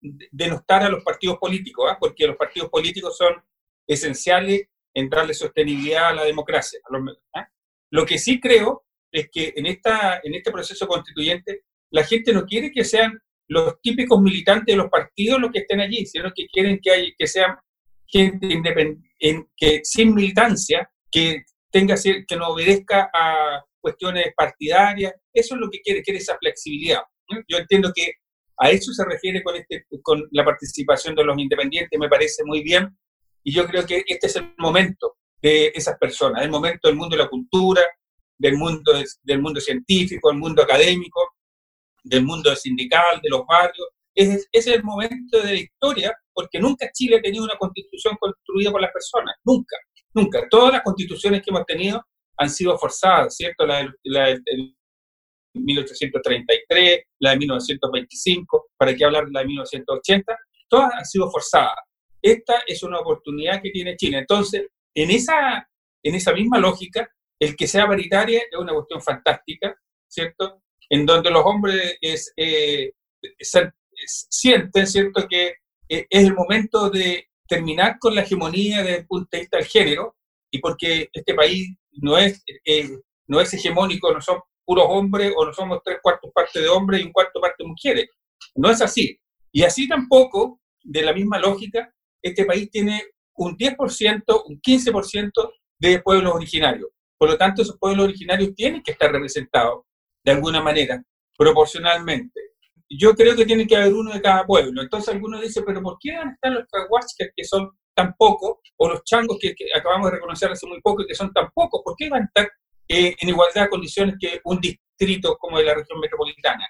denostar 0.00 0.82
a 0.82 0.88
los 0.88 1.02
partidos 1.02 1.38
políticos, 1.38 1.88
¿ah? 1.90 1.96
porque 1.98 2.26
los 2.26 2.36
partidos 2.36 2.68
políticos 2.68 3.16
son 3.16 3.34
esenciales 3.86 4.68
en 4.92 5.08
darle 5.08 5.34
sostenibilidad 5.34 6.08
a 6.08 6.14
la 6.14 6.24
democracia. 6.24 6.80
¿ah? 7.34 7.48
Lo 7.90 8.04
que 8.04 8.18
sí 8.18 8.40
creo 8.40 8.84
es 9.10 9.28
que 9.30 9.52
en, 9.56 9.66
esta, 9.66 10.20
en 10.22 10.34
este 10.34 10.50
proceso 10.50 10.86
constituyente 10.86 11.62
la 11.90 12.04
gente 12.04 12.32
no 12.32 12.44
quiere 12.44 12.72
que 12.72 12.84
sean 12.84 13.20
los 13.46 13.80
típicos 13.80 14.20
militantes 14.20 14.72
de 14.72 14.76
los 14.76 14.90
partidos 14.90 15.40
los 15.40 15.52
que 15.52 15.60
estén 15.60 15.80
allí, 15.80 16.06
sino 16.06 16.32
que 16.34 16.46
quieren 16.48 16.80
que, 16.82 16.90
hay, 16.90 17.14
que 17.16 17.26
sean 17.26 17.56
gente 18.06 18.46
independiente, 18.46 19.08
que 19.56 19.80
sin 19.84 20.14
militancia 20.14 20.90
que 21.14 21.44
tenga 21.70 21.94
que 21.94 22.36
no 22.36 22.48
obedezca 22.48 23.08
a 23.14 23.62
cuestiones 23.80 24.32
partidarias. 24.36 25.12
Eso 25.32 25.54
es 25.54 25.60
lo 25.60 25.70
que 25.70 25.80
quiere, 25.80 26.02
quiere 26.02 26.18
esa 26.18 26.36
flexibilidad. 26.38 27.02
Yo 27.48 27.58
entiendo 27.58 27.92
que 27.94 28.14
a 28.58 28.70
eso 28.70 28.92
se 28.92 29.04
refiere 29.04 29.40
con, 29.44 29.54
este, 29.54 29.86
con 30.02 30.26
la 30.32 30.44
participación 30.44 31.14
de 31.14 31.24
los 31.24 31.38
independientes, 31.38 31.98
me 31.98 32.08
parece 32.08 32.42
muy 32.44 32.62
bien, 32.62 32.96
y 33.44 33.52
yo 33.52 33.64
creo 33.66 33.86
que 33.86 34.02
este 34.06 34.26
es 34.26 34.36
el 34.36 34.54
momento 34.58 35.16
de 35.40 35.70
esas 35.74 35.96
personas, 35.98 36.42
el 36.42 36.50
momento 36.50 36.88
del 36.88 36.96
mundo 36.96 37.16
de 37.16 37.22
la 37.22 37.28
cultura, 37.28 37.82
del 38.36 38.56
mundo, 38.56 38.92
del 39.22 39.40
mundo 39.40 39.60
científico, 39.60 40.30
del 40.30 40.38
mundo 40.38 40.62
académico, 40.62 41.20
del 42.02 42.24
mundo 42.24 42.54
sindical, 42.56 43.20
de 43.22 43.30
los 43.30 43.44
barrios. 43.46 43.88
Es, 44.14 44.48
es 44.50 44.66
el 44.66 44.82
momento 44.82 45.40
de 45.42 45.44
la 45.44 45.60
historia, 45.60 46.16
porque 46.32 46.58
nunca 46.58 46.90
Chile 46.92 47.18
ha 47.18 47.22
tenido 47.22 47.44
una 47.44 47.56
constitución 47.56 48.16
construida 48.18 48.72
por 48.72 48.80
las 48.80 48.92
personas, 48.92 49.36
nunca. 49.44 49.76
Nunca. 50.14 50.46
Todas 50.48 50.72
las 50.72 50.82
constituciones 50.82 51.42
que 51.42 51.50
hemos 51.50 51.66
tenido 51.66 52.02
han 52.36 52.48
sido 52.48 52.78
forzadas, 52.78 53.36
¿cierto? 53.36 53.66
La, 53.66 53.82
de 53.82 54.74
1833, 55.54 57.02
la 57.20 57.30
de 57.30 57.36
1925, 57.36 58.70
para 58.76 58.94
qué 58.94 59.04
hablar 59.04 59.26
de 59.26 59.32
la 59.32 59.40
de 59.40 59.46
1980, 59.46 60.38
todas 60.68 60.94
han 60.94 61.04
sido 61.04 61.30
forzadas. 61.30 61.76
Esta 62.22 62.62
es 62.66 62.82
una 62.82 63.00
oportunidad 63.00 63.60
que 63.60 63.70
tiene 63.70 63.96
Chile. 63.96 64.18
Entonces, 64.18 64.68
en 64.94 65.10
esa, 65.10 65.68
en 66.02 66.14
esa 66.14 66.32
misma 66.32 66.58
lógica, 66.58 67.08
el 67.38 67.56
que 67.56 67.66
sea 67.66 67.86
paritaria 67.86 68.42
es 68.50 68.58
una 68.58 68.72
cuestión 68.72 69.02
fantástica, 69.02 69.76
¿cierto? 70.08 70.62
En 70.88 71.04
donde 71.04 71.30
los 71.30 71.44
hombres 71.44 71.98
es, 72.00 72.32
eh, 72.36 72.92
sienten, 74.06 74.86
¿cierto?, 74.86 75.26
que 75.28 75.54
eh, 75.88 76.06
es 76.08 76.24
el 76.24 76.34
momento 76.34 76.88
de 76.88 77.28
terminar 77.46 77.98
con 77.98 78.14
la 78.14 78.22
hegemonía 78.22 78.82
desde 78.82 78.98
el 79.00 79.06
punto 79.06 79.28
de 79.32 79.40
vista 79.40 79.58
del 79.58 79.66
género, 79.66 80.16
y 80.50 80.58
porque 80.58 81.08
este 81.12 81.34
país 81.34 81.76
no 81.92 82.16
es, 82.16 82.42
eh, 82.64 82.98
no 83.26 83.40
es 83.40 83.52
hegemónico, 83.54 84.12
no 84.12 84.20
son 84.20 84.40
puros 84.64 84.86
hombres 84.88 85.32
o 85.36 85.44
no 85.44 85.52
somos 85.52 85.80
tres 85.84 85.98
cuartos 86.02 86.30
partes 86.32 86.62
de 86.62 86.68
hombres 86.68 87.00
y 87.00 87.04
un 87.04 87.12
cuarto 87.12 87.40
parte 87.40 87.56
de 87.62 87.68
mujeres. 87.68 88.08
No 88.54 88.70
es 88.70 88.80
así. 88.80 89.18
Y 89.52 89.62
así 89.62 89.88
tampoco, 89.88 90.60
de 90.82 91.02
la 91.02 91.12
misma 91.12 91.38
lógica, 91.38 91.92
este 92.22 92.44
país 92.44 92.70
tiene 92.70 93.02
un 93.36 93.56
10%, 93.56 94.42
un 94.46 94.60
15% 94.60 95.52
de 95.78 96.00
pueblos 96.00 96.34
originarios. 96.34 96.88
Por 97.18 97.30
lo 97.30 97.36
tanto, 97.36 97.62
esos 97.62 97.78
pueblos 97.78 98.04
originarios 98.04 98.54
tienen 98.54 98.82
que 98.82 98.92
estar 98.92 99.10
representados 99.10 99.84
de 100.24 100.32
alguna 100.32 100.62
manera, 100.62 101.02
proporcionalmente 101.36 102.40
yo 102.90 103.14
creo 103.14 103.34
que 103.36 103.46
tiene 103.46 103.66
que 103.66 103.76
haber 103.76 103.94
uno 103.94 104.12
de 104.12 104.20
cada 104.20 104.44
pueblo. 104.46 104.82
Entonces 104.82 105.14
algunos 105.14 105.40
dicen, 105.40 105.64
pero 105.66 105.82
¿por 105.82 105.96
qué 106.00 106.16
van 106.16 106.28
a 106.28 106.32
estar 106.32 106.52
los 106.52 106.66
cahuascas 106.66 107.28
que 107.34 107.44
son 107.44 107.70
tan 107.94 108.14
pocos, 108.16 108.58
o 108.76 108.88
los 108.88 109.04
changos 109.04 109.38
que, 109.40 109.54
acabamos 109.74 110.10
de 110.10 110.16
reconocer 110.16 110.50
hace 110.50 110.66
muy 110.66 110.80
poco 110.80 111.02
y 111.02 111.06
que 111.06 111.14
son 111.14 111.32
tan 111.32 111.50
pocos? 111.54 111.82
¿Por 111.84 111.94
qué 111.96 112.08
van 112.08 112.22
a 112.22 112.26
estar 112.26 112.50
eh, 112.88 113.14
en 113.18 113.28
igualdad 113.28 113.62
de 113.62 113.68
condiciones 113.70 114.16
que 114.20 114.40
un 114.44 114.60
distrito 114.60 115.36
como 115.38 115.58
de 115.58 115.64
la 115.64 115.74
región 115.74 116.00
metropolitana? 116.00 116.66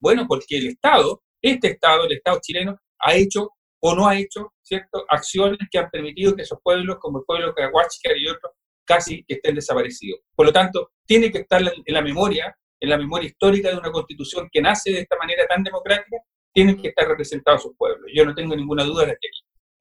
Bueno, 0.00 0.26
porque 0.28 0.58
el 0.58 0.68
Estado, 0.68 1.22
este 1.42 1.72
Estado, 1.72 2.04
el 2.04 2.12
Estado 2.12 2.38
chileno, 2.40 2.78
ha 3.00 3.14
hecho 3.14 3.50
o 3.80 3.94
no 3.94 4.08
ha 4.08 4.18
hecho, 4.18 4.52
¿cierto?, 4.62 5.04
acciones 5.08 5.58
que 5.70 5.78
han 5.78 5.90
permitido 5.90 6.34
que 6.34 6.42
esos 6.42 6.58
pueblos, 6.62 6.98
como 7.00 7.18
el 7.18 7.24
pueblo 7.24 7.52
de 7.52 8.20
y 8.20 8.28
otros, 8.28 8.52
casi 8.84 9.24
estén 9.28 9.54
desaparecidos. 9.54 10.20
Por 10.34 10.46
lo 10.46 10.52
tanto, 10.52 10.92
tiene 11.06 11.30
que 11.30 11.38
estar 11.38 11.60
en 11.62 11.94
la 11.94 12.02
memoria 12.02 12.56
en 12.80 12.90
la 12.90 12.98
memoria 12.98 13.28
histórica 13.28 13.70
de 13.70 13.76
una 13.76 13.90
constitución 13.90 14.48
que 14.52 14.60
nace 14.60 14.90
de 14.90 15.00
esta 15.00 15.16
manera 15.16 15.46
tan 15.46 15.62
democrática, 15.62 16.16
tienen 16.52 16.80
que 16.80 16.88
estar 16.88 17.06
representados 17.06 17.62
sus 17.62 17.76
pueblos. 17.76 18.10
Yo 18.14 18.24
no 18.24 18.34
tengo 18.34 18.56
ninguna 18.56 18.84
duda 18.84 19.06
de 19.06 19.12
que 19.12 19.28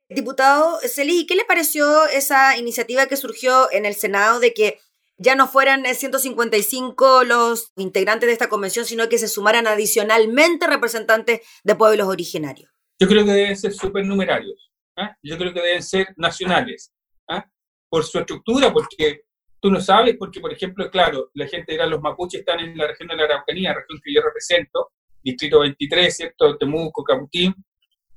Diputado 0.09 0.79
Celis, 0.87 1.25
¿qué 1.27 1.35
le 1.35 1.43
pareció 1.43 2.05
esa 2.07 2.57
iniciativa 2.57 3.07
que 3.07 3.17
surgió 3.17 3.69
en 3.73 3.85
el 3.85 3.93
Senado 3.93 4.39
de 4.39 4.53
que 4.53 4.79
ya 5.17 5.35
no 5.35 5.47
fueran 5.47 5.83
155 5.83 7.25
los 7.25 7.73
integrantes 7.75 8.27
de 8.27 8.33
esta 8.33 8.47
convención, 8.47 8.85
sino 8.85 9.09
que 9.09 9.17
se 9.17 9.27
sumaran 9.27 9.67
adicionalmente 9.67 10.65
representantes 10.65 11.41
de 11.63 11.75
pueblos 11.75 12.07
originarios? 12.07 12.71
Yo 12.99 13.07
creo 13.09 13.25
que 13.25 13.31
deben 13.31 13.57
ser 13.57 13.73
supernumerarios. 13.73 14.71
¿ah? 14.95 15.13
Yo 15.21 15.37
creo 15.37 15.53
que 15.53 15.61
deben 15.61 15.83
ser 15.83 16.07
nacionales. 16.15 16.93
¿ah? 17.27 17.45
Por 17.89 18.05
su 18.05 18.19
estructura, 18.19 18.71
porque 18.71 19.23
Tú 19.59 19.71
no 19.71 19.81
sabes 19.81 20.15
porque, 20.17 20.39
por 20.39 20.53
ejemplo, 20.53 20.89
claro, 20.91 21.31
la 21.33 21.47
gente 21.47 21.71
dirá, 21.71 21.85
los 21.85 22.01
mapuches 22.01 22.41
están 22.41 22.59
en 22.59 22.77
la 22.77 22.87
región 22.87 23.09
de 23.09 23.15
la 23.15 23.23
Araucanía, 23.23 23.73
región 23.73 23.99
que 24.03 24.13
yo 24.13 24.21
represento, 24.21 24.91
distrito 25.23 25.59
23, 25.61 26.15
¿cierto? 26.15 26.57
Temuco, 26.57 27.03
Caputín, 27.03 27.53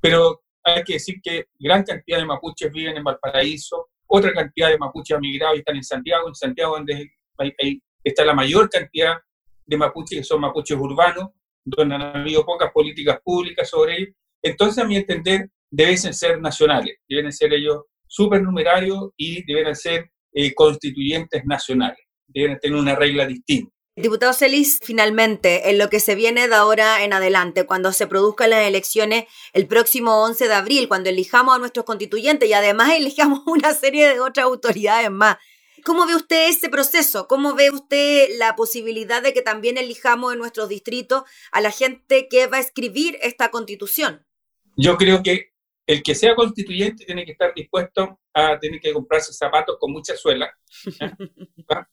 pero 0.00 0.42
hay 0.62 0.84
que 0.84 0.94
decir 0.94 1.16
que 1.22 1.46
gran 1.58 1.82
cantidad 1.82 2.18
de 2.18 2.26
mapuches 2.26 2.70
viven 2.70 2.96
en 2.96 3.04
Valparaíso, 3.04 3.88
otra 4.06 4.32
cantidad 4.32 4.68
de 4.68 4.78
mapuches 4.78 5.14
han 5.14 5.20
migrado 5.20 5.54
y 5.54 5.58
están 5.58 5.76
en 5.76 5.84
Santiago, 5.84 6.28
en 6.28 6.34
Santiago 6.34 6.76
donde 6.76 7.10
está 8.04 8.24
la 8.24 8.34
mayor 8.34 8.68
cantidad 8.68 9.16
de 9.64 9.76
mapuches 9.76 10.18
que 10.18 10.24
son 10.24 10.40
mapuches 10.40 10.76
urbanos, 10.76 11.28
donde 11.64 11.94
han 11.94 12.02
habido 12.02 12.44
pocas 12.44 12.70
políticas 12.72 13.20
públicas 13.22 13.68
sobre 13.68 13.96
ellos. 13.96 14.14
Entonces, 14.42 14.82
a 14.82 14.86
mi 14.86 14.96
entender, 14.96 15.48
deben 15.70 15.96
ser 15.96 16.40
nacionales, 16.40 16.98
deben 17.08 17.32
ser 17.32 17.52
ellos 17.52 17.84
supernumerarios 18.06 19.10
y 19.16 19.44
deben 19.44 19.76
ser 19.76 20.10
eh, 20.32 20.54
constituyentes 20.54 21.42
nacionales, 21.44 21.98
deben 22.26 22.58
tener 22.58 22.78
una 22.78 22.94
regla 22.94 23.26
distinta. 23.26 23.72
Diputado 23.96 24.32
Celis, 24.32 24.78
finalmente, 24.82 25.68
en 25.68 25.78
lo 25.78 25.90
que 25.90 26.00
se 26.00 26.14
viene 26.14 26.48
de 26.48 26.54
ahora 26.54 27.04
en 27.04 27.12
adelante, 27.12 27.66
cuando 27.66 27.92
se 27.92 28.06
produzcan 28.06 28.50
las 28.50 28.66
elecciones 28.66 29.24
el 29.52 29.66
próximo 29.66 30.22
11 30.22 30.48
de 30.48 30.54
abril, 30.54 30.88
cuando 30.88 31.10
elijamos 31.10 31.54
a 31.54 31.58
nuestros 31.58 31.84
constituyentes 31.84 32.48
y 32.48 32.52
además 32.52 32.92
elijamos 32.96 33.42
una 33.46 33.74
serie 33.74 34.08
de 34.08 34.20
otras 34.20 34.46
autoridades 34.46 35.10
más, 35.10 35.36
¿cómo 35.84 36.06
ve 36.06 36.14
usted 36.14 36.48
ese 36.48 36.68
proceso? 36.68 37.26
¿Cómo 37.26 37.54
ve 37.54 37.70
usted 37.70 38.28
la 38.38 38.56
posibilidad 38.56 39.22
de 39.22 39.32
que 39.32 39.42
también 39.42 39.76
elijamos 39.76 40.32
en 40.32 40.38
nuestros 40.38 40.68
distritos 40.68 41.24
a 41.52 41.60
la 41.60 41.70
gente 41.70 42.28
que 42.28 42.46
va 42.46 42.58
a 42.58 42.60
escribir 42.60 43.18
esta 43.22 43.50
constitución? 43.50 44.24
Yo 44.76 44.96
creo 44.96 45.22
que 45.22 45.52
el 45.90 46.04
que 46.04 46.14
sea 46.14 46.36
constituyente 46.36 47.04
tiene 47.04 47.24
que 47.24 47.32
estar 47.32 47.52
dispuesto 47.52 48.20
a 48.32 48.56
tener 48.60 48.78
que 48.78 48.92
comprarse 48.92 49.32
zapatos 49.32 49.76
con 49.80 49.90
mucha 49.90 50.14
suela. 50.16 50.48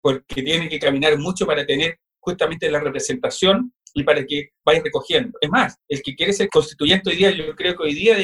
porque 0.00 0.42
tiene 0.42 0.68
que 0.68 0.78
caminar 0.78 1.18
mucho 1.18 1.44
para 1.46 1.66
tener 1.66 1.98
justamente 2.20 2.70
la 2.70 2.78
representación 2.78 3.74
y 3.92 4.04
para 4.04 4.24
que 4.24 4.50
vaya 4.64 4.82
recogiendo. 4.84 5.36
Es 5.40 5.50
más, 5.50 5.76
el 5.88 6.00
que 6.00 6.14
quiere 6.14 6.32
ser 6.32 6.48
constituyente 6.48 7.10
hoy 7.10 7.16
día, 7.16 7.32
yo 7.32 7.56
creo 7.56 7.74
que 7.76 7.82
hoy 7.82 7.94
día 7.94 8.16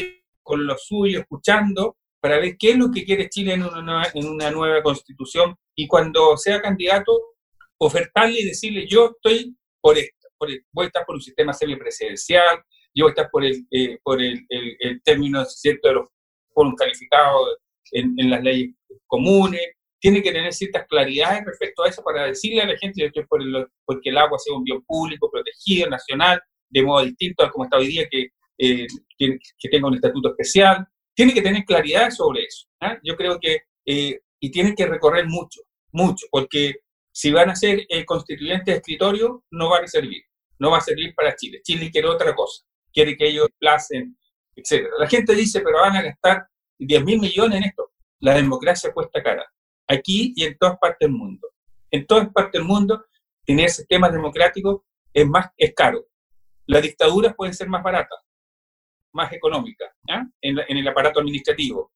con 0.44 0.64
lo 0.64 0.78
suyo, 0.78 1.18
escuchando, 1.18 1.96
para 2.20 2.38
ver 2.38 2.56
qué 2.56 2.70
es 2.70 2.76
lo 2.76 2.92
que 2.92 3.04
quiere 3.04 3.28
Chile 3.28 3.54
en 3.54 3.64
una 3.64 3.82
nueva, 3.82 4.06
en 4.14 4.28
una 4.28 4.50
nueva 4.52 4.80
constitución 4.80 5.56
y 5.74 5.88
cuando 5.88 6.36
sea 6.36 6.62
candidato, 6.62 7.34
ofertarle 7.78 8.40
y 8.40 8.46
decirle, 8.46 8.86
yo 8.86 9.16
estoy 9.16 9.56
por 9.80 9.98
esto, 9.98 10.28
voy 10.38 10.84
a 10.84 10.86
estar 10.86 11.04
por 11.04 11.16
un 11.16 11.20
sistema 11.20 11.52
semipresidencial, 11.52 12.62
a 13.04 13.08
estar 13.10 13.30
por 13.30 13.44
el, 13.44 13.66
eh, 13.70 13.98
por 14.02 14.22
el, 14.22 14.44
el, 14.48 15.02
término 15.02 15.44
¿cierto? 15.44 15.88
de 15.88 15.94
los 15.94 16.08
foros 16.52 16.74
calificados 16.76 17.58
en, 17.92 18.14
en 18.16 18.30
las 18.30 18.42
leyes 18.42 18.74
comunes, 19.06 19.60
tiene 20.00 20.22
que 20.22 20.32
tener 20.32 20.52
ciertas 20.52 20.86
claridades 20.86 21.44
respecto 21.44 21.82
a 21.82 21.88
eso 21.88 22.02
para 22.02 22.26
decirle 22.26 22.62
a 22.62 22.66
la 22.66 22.76
gente 22.78 23.10
que 23.12 23.22
por 23.24 23.42
el, 23.42 23.66
porque 23.84 24.10
el 24.10 24.18
agua 24.18 24.38
sea 24.38 24.54
un 24.54 24.64
bien 24.64 24.82
público, 24.82 25.30
protegido, 25.30 25.88
nacional, 25.90 26.40
de 26.68 26.82
modo 26.82 27.04
distinto 27.04 27.44
a 27.44 27.50
como 27.50 27.64
está 27.64 27.78
hoy 27.78 27.88
día, 27.88 28.08
que, 28.10 28.28
eh, 28.58 28.86
que, 29.18 29.68
tenga 29.70 29.88
un 29.88 29.94
estatuto 29.94 30.30
especial. 30.30 30.86
Tiene 31.14 31.32
que 31.32 31.42
tener 31.42 31.64
claridad 31.64 32.10
sobre 32.10 32.44
eso. 32.44 32.66
¿ah? 32.80 32.98
Yo 33.02 33.16
creo 33.16 33.38
que, 33.40 33.62
eh, 33.86 34.20
y 34.40 34.50
tiene 34.50 34.74
que 34.74 34.86
recorrer 34.86 35.26
mucho, 35.26 35.62
mucho, 35.92 36.26
porque 36.30 36.76
si 37.10 37.32
van 37.32 37.50
a 37.50 37.56
ser 37.56 37.86
el 37.88 38.04
constituyente 38.04 38.72
de 38.72 38.76
escritorio, 38.78 39.44
no 39.50 39.70
van 39.70 39.84
a 39.84 39.88
servir, 39.88 40.22
no 40.58 40.70
va 40.70 40.78
a 40.78 40.82
servir 40.82 41.14
para 41.14 41.34
Chile. 41.34 41.60
Chile 41.64 41.90
quiere 41.90 42.08
otra 42.08 42.34
cosa, 42.34 42.64
quiere 42.96 43.14
que 43.14 43.28
ellos 43.28 43.48
placen, 43.58 44.16
etc. 44.56 44.88
La 44.98 45.06
gente 45.06 45.34
dice, 45.34 45.60
pero 45.60 45.80
van 45.80 45.96
a 45.96 46.02
gastar 46.02 46.48
10 46.78 47.04
mil 47.04 47.20
millones 47.20 47.58
en 47.58 47.64
esto. 47.64 47.92
La 48.20 48.34
democracia 48.34 48.90
cuesta 48.90 49.22
cara 49.22 49.46
aquí 49.86 50.32
y 50.34 50.44
en 50.44 50.56
todas 50.56 50.78
partes 50.78 51.06
del 51.06 51.12
mundo. 51.16 51.46
En 51.90 52.06
todas 52.06 52.28
partes 52.32 52.52
del 52.54 52.64
mundo, 52.64 53.04
tener 53.44 53.68
sistemas 53.68 54.12
democráticos 54.12 54.80
es, 55.12 55.26
más, 55.26 55.48
es 55.58 55.74
caro. 55.74 56.06
Las 56.64 56.82
dictaduras 56.82 57.34
pueden 57.36 57.52
ser 57.52 57.68
más 57.68 57.82
baratas, 57.82 58.18
más 59.12 59.30
económicas, 59.32 59.90
en, 60.40 60.58
el 60.58 60.88
aparato 60.88 61.20
administrativo. 61.20 61.92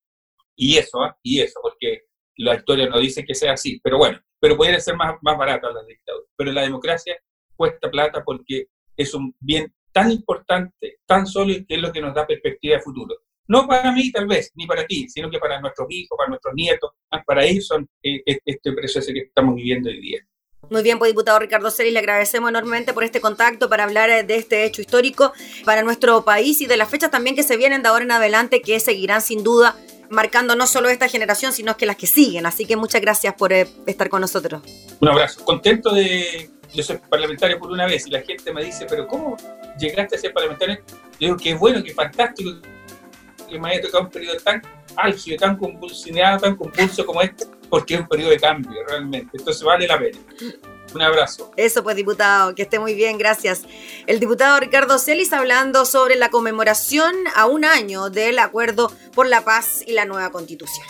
Y 0.55 0.77
eso, 0.77 1.03
¿ah? 1.03 1.19
y 1.23 1.41
eso, 1.41 1.59
porque 1.63 2.03
la 2.37 2.57
historia 2.57 2.89
no 2.89 2.99
dice 2.99 3.25
que 3.25 3.35
sea 3.35 3.55
así, 3.55 3.81
pero 3.83 3.97
bueno, 3.97 4.21
pero 4.39 4.57
pueden 4.57 4.81
ser 4.83 4.97
más, 4.97 5.15
más 5.23 5.39
baratas 5.39 5.75
las 5.75 5.87
dictaduras. 5.87 6.29
Pero 6.37 6.53
la 6.53 6.63
democracia 6.63 7.17
cuesta 7.57 7.91
plata 7.91 8.23
porque 8.23 8.67
es 8.97 9.15
un 9.15 9.35
bien 9.41 9.75
tan 9.93 10.11
importante, 10.11 10.99
tan 11.07 11.27
sólido, 11.27 11.65
que 11.67 11.75
es 11.75 11.81
lo 11.81 11.93
que 11.93 12.01
nos 12.01 12.15
da 12.15 12.27
perspectiva 12.27 12.77
de 12.77 12.83
futuro. 12.83 13.17
No 13.49 13.67
para 13.67 13.91
mí, 13.93 14.13
tal 14.13 14.29
vez, 14.29 14.53
ni 14.55 14.67
para 14.67 14.87
ti, 14.87 15.09
sino 15.09 15.29
que 15.29 15.39
para 15.39 15.61
nuestros 15.61 15.89
hijos, 15.91 16.17
para 16.17 16.29
nuestros 16.29 16.55
nietos, 16.55 16.91
para 17.27 17.45
ellos 17.45 17.67
son 17.67 17.89
eh, 18.03 18.23
este 18.25 18.73
proceso 18.73 19.13
que 19.13 19.21
estamos 19.21 19.57
viviendo 19.57 19.89
hoy 19.91 20.01
día. 20.01 20.21
Muy 20.69 20.83
bien, 20.83 20.99
pues 20.99 21.11
diputado 21.11 21.39
Ricardo 21.39 21.71
Celis, 21.71 21.93
le 21.93 21.99
agradecemos 21.99 22.51
enormemente 22.51 22.93
por 22.93 23.03
este 23.03 23.21
contacto 23.21 23.69
para 23.69 23.85
hablar 23.85 24.09
eh, 24.11 24.23
de 24.23 24.37
este 24.37 24.65
hecho 24.65 24.83
histórico 24.83 25.33
para 25.65 25.83
nuestro 25.83 26.25
país 26.25 26.61
y 26.61 26.67
de 26.67 26.77
las 26.77 26.89
fechas 26.89 27.11
también 27.11 27.35
que 27.35 27.43
se 27.43 27.57
vienen 27.57 27.83
de 27.83 27.89
ahora 27.89 28.05
en 28.05 28.13
adelante 28.13 28.63
que 28.63 28.79
seguirán 28.79 29.21
sin 29.21 29.43
duda 29.43 29.77
marcando 30.11 30.57
no 30.57 30.67
solo 30.67 30.89
esta 30.89 31.09
generación, 31.09 31.53
sino 31.53 31.77
que 31.77 31.87
las 31.87 31.97
que 31.97 32.07
siguen. 32.07 32.45
Así 32.47 32.67
que 32.67 32.77
muchas 32.77 33.01
gracias 33.01 33.35
por 33.35 33.53
eh, 33.53 33.67
estar 33.87 34.09
con 34.09 34.21
nosotros. 34.21 34.63
Un 35.01 35.09
abrazo. 35.09 35.45
Contento 35.45 35.95
de... 35.95 36.51
Yo 36.73 36.85
soy 36.85 36.99
parlamentario 36.99 37.59
por 37.59 37.73
una 37.73 37.87
vez 37.87 38.09
la 38.09 38.21
gente 38.21 38.53
me 38.53 38.63
dice, 38.63 38.87
pero 38.89 39.09
¿cómo 39.09 39.37
llegaste 39.77 40.15
a 40.15 40.19
ser 40.19 40.33
parlamentario? 40.33 40.77
Yo 41.19 41.27
digo, 41.27 41.37
que 41.37 41.55
bueno, 41.55 41.83
que 41.83 41.93
fantástico 41.93 42.53
que 43.49 43.59
me 43.59 43.71
haya 43.71 43.83
tocado 43.83 44.05
un 44.05 44.11
periodo 44.11 44.37
tan 44.37 44.63
álgido, 44.97 45.37
tan 45.37 45.57
convulsionado, 45.57 46.39
tan 46.39 46.55
compulso 46.55 47.05
como 47.05 47.23
este, 47.23 47.47
porque 47.69 47.95
es 47.95 48.01
un 48.01 48.07
periodo 48.07 48.31
de 48.31 48.39
cambio 48.39 48.87
realmente. 48.87 49.37
Entonces 49.37 49.63
vale 49.65 49.89
la 49.89 49.99
pena. 49.99 50.19
Un 50.95 51.03
abrazo. 51.03 51.53
Eso 51.57 51.83
pues, 51.83 51.97
diputado, 51.97 52.55
que 52.55 52.63
esté 52.63 52.79
muy 52.79 52.95
bien, 52.95 53.19
gracias. 53.19 53.63
El 54.07 54.21
diputado 54.21 54.59
Ricardo 54.61 54.99
Celis 54.99 55.33
hablando 55.33 55.85
sobre 55.85 56.17
la 56.17 56.31
conmemoración 56.31 57.15
a 57.35 57.47
un 57.47 57.65
año 57.65 58.11
del 58.11 58.39
acuerdo 58.39 58.93
por 59.15 59.27
la 59.27 59.45
paz 59.45 59.83
y 59.87 59.93
la 59.93 60.05
nueva 60.05 60.31
constitución. 60.31 60.87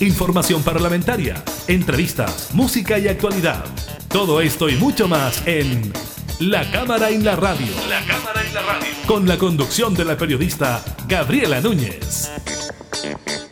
Información 0.00 0.62
parlamentaria, 0.62 1.42
entrevistas, 1.66 2.50
música 2.52 2.98
y 2.98 3.08
actualidad. 3.08 3.64
Todo 4.08 4.40
esto 4.40 4.68
y 4.68 4.76
mucho 4.76 5.08
más 5.08 5.46
en 5.46 5.92
La 6.40 6.70
Cámara 6.70 7.10
en 7.10 7.24
la 7.24 7.36
Radio. 7.36 7.72
La 7.88 8.04
Cámara 8.04 8.42
en 8.46 8.54
la 8.54 8.62
Radio. 8.62 8.88
Con 9.06 9.26
la 9.26 9.38
conducción 9.38 9.94
de 9.94 10.04
la 10.04 10.16
periodista 10.16 10.84
Gabriela 11.08 11.60
Núñez. 11.60 12.30
Thank 13.04 13.28
you. 13.28 13.43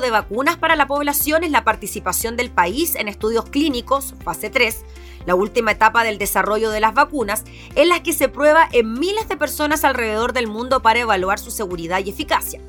De 0.00 0.10
vacunas 0.10 0.56
para 0.56 0.76
la 0.76 0.86
población 0.86 1.44
es 1.44 1.50
la 1.50 1.64
participación 1.64 2.36
del 2.36 2.50
país 2.50 2.94
en 2.94 3.08
estudios 3.08 3.44
clínicos, 3.46 4.14
fase 4.24 4.50
3, 4.50 4.84
la 5.26 5.34
última 5.34 5.72
etapa 5.72 6.04
del 6.04 6.18
desarrollo 6.18 6.70
de 6.70 6.80
las 6.80 6.94
vacunas, 6.94 7.44
en 7.74 7.88
las 7.88 8.00
que 8.00 8.12
se 8.12 8.28
prueba 8.28 8.68
en 8.72 8.92
miles 8.94 9.28
de 9.28 9.36
personas 9.36 9.84
alrededor 9.84 10.32
del 10.32 10.46
mundo 10.46 10.80
para 10.80 11.00
evaluar 11.00 11.38
su 11.38 11.50
seguridad 11.50 12.00
y 12.04 12.10
eficacia. 12.10 12.60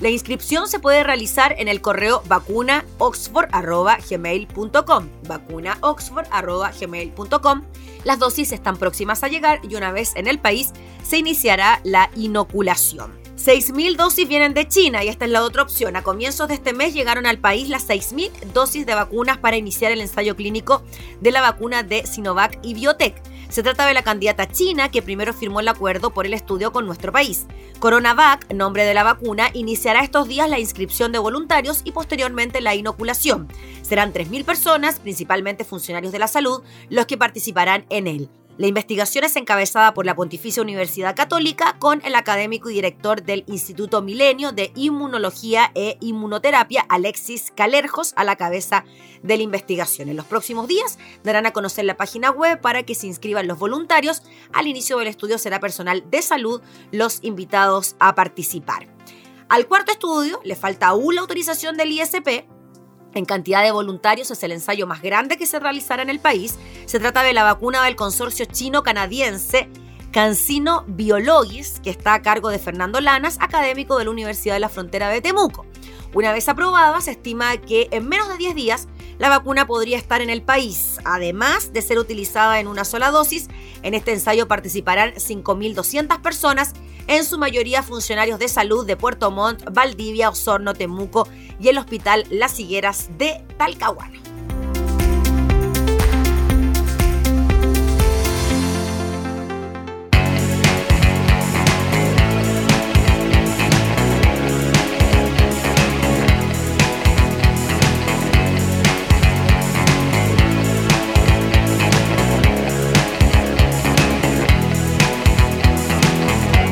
La 0.04 0.10
inscripción 0.10 0.68
se 0.68 0.80
puede 0.80 1.02
realizar 1.02 1.56
en 1.58 1.70
el 1.70 1.80
correo 1.80 2.24
vacunaoxford.gmail.com 2.28 5.10
vacunaoxford.gmail.com 5.26 7.62
Las 8.04 8.20
dosis 8.20 8.52
están 8.52 8.76
próximas 8.76 9.24
a 9.24 9.30
llegar 9.30 9.62
y 9.64 9.76
una 9.76 9.94
vez 9.94 10.12
en 10.18 10.28
el 10.28 10.40
país 10.40 10.74
se 11.04 11.20
iniciará 11.20 11.80
la 11.86 12.10
inoculación. 12.18 13.14
6.000 13.38 13.96
dosis 13.96 14.28
vienen 14.28 14.54
de 14.54 14.68
China 14.68 15.06
y 15.06 15.08
esta 15.08 15.24
es 15.24 15.32
la 15.32 15.42
otra 15.42 15.64
opción. 15.64 15.96
A 15.96 16.04
comienzos 16.04 16.50
de 16.50 16.56
este 16.56 16.74
mes 16.74 16.94
llegaron 16.94 17.26
al 17.26 17.40
país 17.40 17.70
las 17.70 17.88
6.000 17.88 18.30
dosis 18.54 18.86
de 18.86 18.96
vacunas 18.96 19.38
para 19.38 19.56
iniciar 19.56 19.94
el 19.94 20.02
ensayo 20.02 20.36
clínico 20.36 20.84
de 21.22 21.32
la 21.32 21.40
vacuna 21.40 21.82
de 21.82 22.06
Sinovac 22.06 22.60
y 22.62 22.74
Biotech. 22.74 23.16
Se 23.54 23.62
trata 23.62 23.86
de 23.86 23.94
la 23.94 24.02
candidata 24.02 24.48
china 24.48 24.90
que 24.90 25.04
primero 25.04 25.32
firmó 25.32 25.60
el 25.60 25.68
acuerdo 25.68 26.10
por 26.10 26.26
el 26.26 26.34
estudio 26.34 26.72
con 26.72 26.88
nuestro 26.88 27.12
país. 27.12 27.46
Coronavac, 27.78 28.52
nombre 28.52 28.84
de 28.84 28.96
la 28.96 29.04
vacuna, 29.04 29.52
iniciará 29.54 30.04
estos 30.04 30.28
días 30.28 30.50
la 30.50 30.58
inscripción 30.58 31.12
de 31.12 31.20
voluntarios 31.20 31.82
y 31.84 31.92
posteriormente 31.92 32.62
la 32.62 32.74
inoculación. 32.74 33.48
Serán 33.84 34.12
3.000 34.12 34.44
personas, 34.44 35.00
principalmente 35.00 35.66
funcionarios 35.66 36.12
de 36.12 36.18
la 36.18 36.28
salud, 36.28 36.64
los 36.90 37.06
que 37.06 37.16
participarán 37.16 37.86
en 37.92 38.08
él. 38.08 38.30
La 38.56 38.68
investigación 38.68 39.24
es 39.24 39.36
encabezada 39.36 39.96
por 39.96 40.06
la 40.06 40.16
Pontificia 40.16 40.62
Universidad 40.62 41.16
Católica 41.16 41.76
con 41.80 42.06
el 42.06 42.14
académico 42.14 42.70
y 42.70 42.76
director 42.76 43.24
del 43.24 43.44
Instituto 43.48 44.04
Milenio 44.04 44.52
de 44.52 44.72
Inmunología 44.76 45.72
e 45.74 45.98
Inmunoterapia, 46.02 46.86
Alexis 46.88 47.52
Calerjos, 47.56 48.14
a 48.16 48.24
la 48.24 48.36
cabeza 48.36 48.86
de 49.24 49.38
la 49.38 49.44
investigación. 49.44 50.08
En 50.08 50.18
los 50.18 50.28
próximos 50.28 50.68
días 50.68 51.00
darán 51.24 51.48
a 51.48 51.52
conocer 51.52 51.86
la 51.86 51.98
página 51.98 52.30
web 52.30 52.62
para 52.62 52.84
que 52.84 52.94
se 52.94 53.08
inscriban 53.08 53.48
los 53.48 53.58
voluntarios. 53.58 54.22
Al 54.54 54.68
inicio 54.68 55.00
del 55.00 55.08
estudio 55.08 55.40
será 55.40 55.60
personal 55.60 56.04
de 56.12 56.22
salud 56.22 56.62
los 56.92 57.24
invitados 57.24 57.96
a 57.98 58.14
participar. 58.14 58.88
Al 59.50 59.68
cuarto 59.68 59.92
estudio 59.92 60.40
le 60.44 60.56
falta 60.56 60.88
aún 60.88 61.16
la 61.16 61.22
autorización 61.22 61.76
del 61.76 61.92
ISP 61.92 62.46
en 63.14 63.26
cantidad 63.26 63.64
de 63.64 63.72
voluntarios 63.72 64.32
es 64.32 64.44
el 64.44 64.52
ensayo 64.52 64.88
más 64.88 65.02
grande 65.02 65.38
que 65.38 65.46
se 65.46 65.60
realizará 65.60 66.04
en 66.04 66.10
el 66.10 66.20
país. 66.20 66.58
Se 66.86 67.00
trata 67.00 67.24
de 67.24 67.34
la 67.34 67.44
vacuna 67.44 67.84
del 67.84 67.96
consorcio 67.96 68.46
chino-canadiense 68.46 69.70
CanSino 70.12 70.84
Biologis, 70.88 71.80
que 71.80 71.90
está 71.90 72.14
a 72.14 72.22
cargo 72.22 72.50
de 72.50 72.60
Fernando 72.60 73.02
Lanas, 73.02 73.38
académico 73.42 73.98
de 73.98 74.06
la 74.06 74.12
Universidad 74.12 74.54
de 74.54 74.60
la 74.60 74.70
Frontera 74.70 75.10
de 75.10 75.22
Temuco. 75.22 75.66
Una 76.14 76.32
vez 76.32 76.48
aprobada, 76.48 77.02
se 77.02 77.12
estima 77.12 77.58
que 77.58 77.88
en 77.90 78.08
menos 78.08 78.30
de 78.30 78.38
10 78.38 78.54
días 78.54 78.88
la 79.18 79.30
vacuna 79.30 79.66
podría 79.66 79.98
estar 79.98 80.22
en 80.22 80.30
el 80.30 80.44
país. 80.44 81.00
Además 81.04 81.74
de 81.74 81.82
ser 81.82 81.98
utilizada 81.98 82.60
en 82.60 82.68
una 82.68 82.86
sola 82.86 83.10
dosis, 83.10 83.48
en 83.82 83.96
este 83.96 84.14
ensayo 84.14 84.48
participarán 84.48 85.14
5.200 85.16 86.22
personas, 86.22 86.74
en 87.08 87.26
su 87.26 87.40
mayoría 87.40 87.82
funcionarios 87.82 88.38
de 88.38 88.48
salud 88.48 88.86
de 88.86 88.96
Puerto 88.96 89.32
Montt, 89.32 89.64
Valdivia, 89.72 90.30
Osorno, 90.30 90.76
Temuco 90.76 91.28
y 91.60 91.70
el 91.70 91.78
Hospital 91.78 92.26
Las 92.30 92.60
Higueras 92.60 93.10
de 93.18 93.44
Talcahuano. 93.58 94.24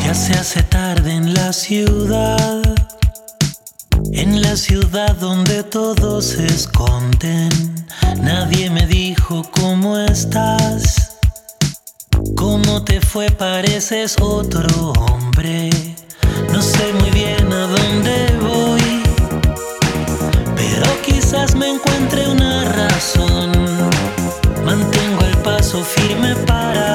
Ya 0.03 0.15
se 0.15 0.33
hace 0.33 0.63
tarde 0.63 1.13
en 1.13 1.33
la 1.33 1.53
ciudad, 1.53 2.70
en 4.31 4.41
la 4.41 4.55
ciudad 4.55 5.15
donde 5.17 5.63
todos 5.63 6.25
se 6.25 6.45
esconden. 6.45 7.49
Nadie 8.21 8.69
me 8.69 8.85
dijo 8.87 9.43
cómo 9.51 9.97
estás, 9.97 11.17
cómo 12.35 12.83
te 12.83 13.01
fue, 13.01 13.29
pareces 13.31 14.15
otro 14.21 14.93
hombre. 14.93 15.69
No 16.51 16.61
sé 16.61 16.93
muy 16.93 17.09
bien 17.09 17.51
a 17.51 17.67
dónde 17.67 18.15
voy, 18.41 19.03
pero 20.55 20.87
quizás 21.05 21.53
me 21.55 21.67
encuentre 21.69 22.29
una 22.29 22.65
razón. 22.65 23.51
Mantengo 24.65 25.25
el 25.25 25.37
paso 25.39 25.83
firme 25.83 26.35
para 26.47 26.90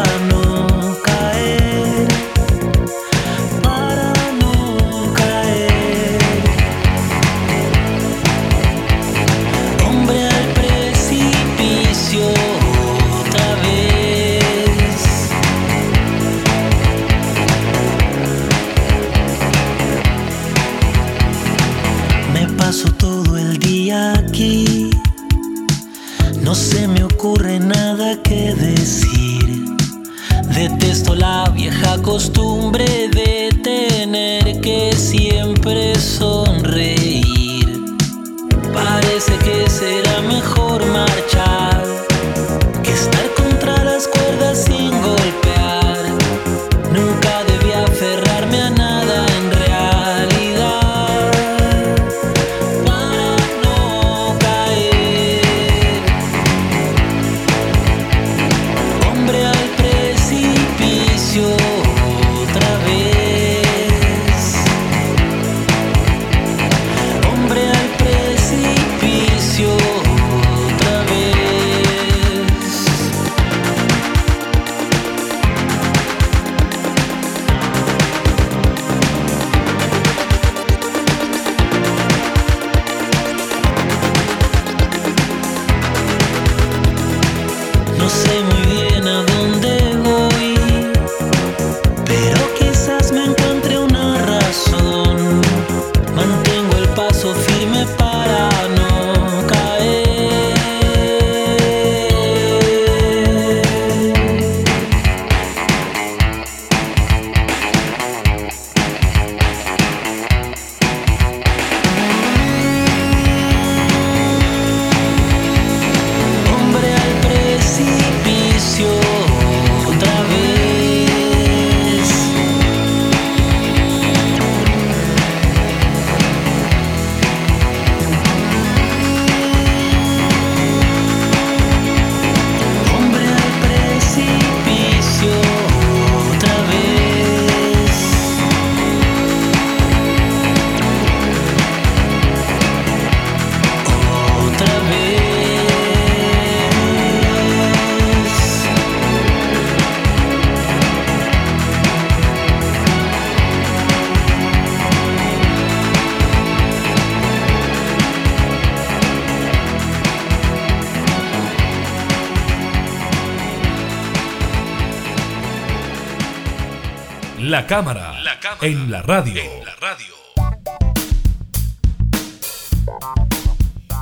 La 167.47 167.64
cámara, 167.64 168.20
la 168.24 168.40
cámara 168.40 168.66
en 168.66 168.90
la 168.90 169.03
radio. 169.03 169.40
En 169.40 169.64
la 169.64 169.76
radio. 169.76 170.14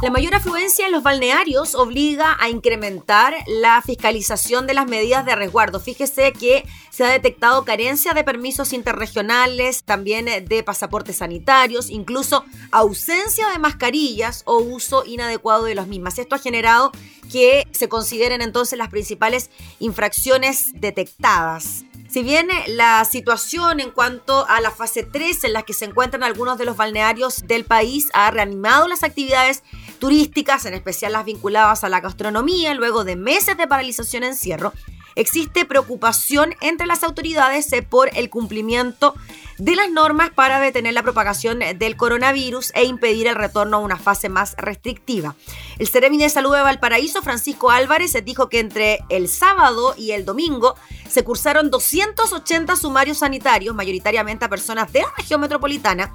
La 0.01 0.11
mayor 0.11 0.35
afluencia 0.35 0.87
en 0.87 0.93
los 0.93 1.03
balnearios 1.03 1.75
obliga 1.75 2.39
a 2.41 2.49
incrementar 2.49 3.35
la 3.47 3.83
fiscalización 3.83 4.67
de 4.67 4.73
las 4.73 4.87
medidas 4.87 5.27
de 5.27 5.35
resguardo. 5.37 5.79
Fíjese 5.79 6.33
que 6.33 6.65
se 6.89 7.05
ha 7.05 7.11
detectado 7.11 7.67
carencia 7.67 8.15
de 8.15 8.25
permisos 8.25 8.73
interregionales, 8.73 9.85
también 9.85 10.25
de 10.25 10.63
pasaportes 10.63 11.17
sanitarios, 11.17 11.91
incluso 11.91 12.47
ausencia 12.71 13.51
de 13.51 13.59
mascarillas 13.59 14.43
o 14.47 14.57
uso 14.57 15.05
inadecuado 15.05 15.65
de 15.65 15.75
las 15.75 15.87
mismas. 15.87 16.19
Esto 16.19 16.37
ha 16.37 16.39
generado 16.39 16.93
que 17.31 17.67
se 17.73 17.91
consideren 17.91 18.41
entonces 18.41 18.79
las 18.79 18.89
principales 18.89 19.51
infracciones 19.81 20.73
detectadas. 20.81 21.85
Si 22.15 22.23
bien 22.23 22.47
la 22.69 23.05
situación 23.05 23.81
en 23.81 23.91
cuanto 23.91 24.47
a 24.49 24.61
la 24.61 24.71
fase 24.71 25.03
3 25.03 25.43
en 25.43 25.53
la 25.53 25.65
que 25.65 25.73
se 25.73 25.85
encuentran 25.85 26.23
algunos 26.23 26.59
de 26.59 26.65
los 26.65 26.77
balnearios 26.77 27.45
del 27.49 27.65
país 27.65 28.09
ha 28.13 28.31
reanimado 28.31 28.87
las 28.87 29.03
actividades 29.03 29.65
turísticas, 29.99 30.65
en 30.65 30.75
especial 30.75 31.13
las 31.13 31.25
vinculadas 31.25 31.83
a 31.83 31.89
la 31.89 32.01
gastronomía, 32.01 32.73
luego 32.75 33.03
de 33.03 33.17
meses 33.17 33.57
de 33.57 33.67
paralización 33.67 34.23
encierro, 34.23 34.73
existe 35.17 35.65
preocupación 35.65 36.55
entre 36.61 36.87
las 36.87 37.03
autoridades 37.03 37.73
eh, 37.73 37.83
por 37.83 38.17
el 38.17 38.31
cumplimiento 38.31 39.17
de 39.59 39.77
las 39.77 39.91
normas 39.91 40.31
para 40.31 40.61
detener 40.61 40.95
la 40.95 41.03
propagación 41.03 41.61
del 41.77 41.97
coronavirus 41.97 42.73
e 42.75 42.85
impedir 42.85 43.27
el 43.27 43.35
retorno 43.35 43.77
a 43.77 43.81
una 43.81 43.97
fase 43.97 44.29
más 44.29 44.55
restrictiva. 44.57 45.37
El 45.79 45.89
Ceremi 45.89 46.19
de 46.19 46.29
Salud 46.29 46.55
de 46.55 46.63
Valparaíso, 46.63 47.23
Francisco 47.23 47.71
Álvarez, 47.71 48.17
dijo 48.25 48.49
que 48.49 48.61
entre 48.61 49.01
el 49.09 49.29
sábado 49.29 49.95
y 49.97 50.13
el 50.13 50.25
domingo 50.25 50.75
se 51.09 51.25
cursaron 51.25 51.71
280 51.71 52.77
sumarios 52.77 53.19
sanitarios, 53.19 53.75
mayoritariamente 53.75 54.45
a 54.45 54.49
personas 54.49 54.93
de 54.93 55.01
la 55.01 55.13
región 55.17 55.41
metropolitana, 55.41 56.13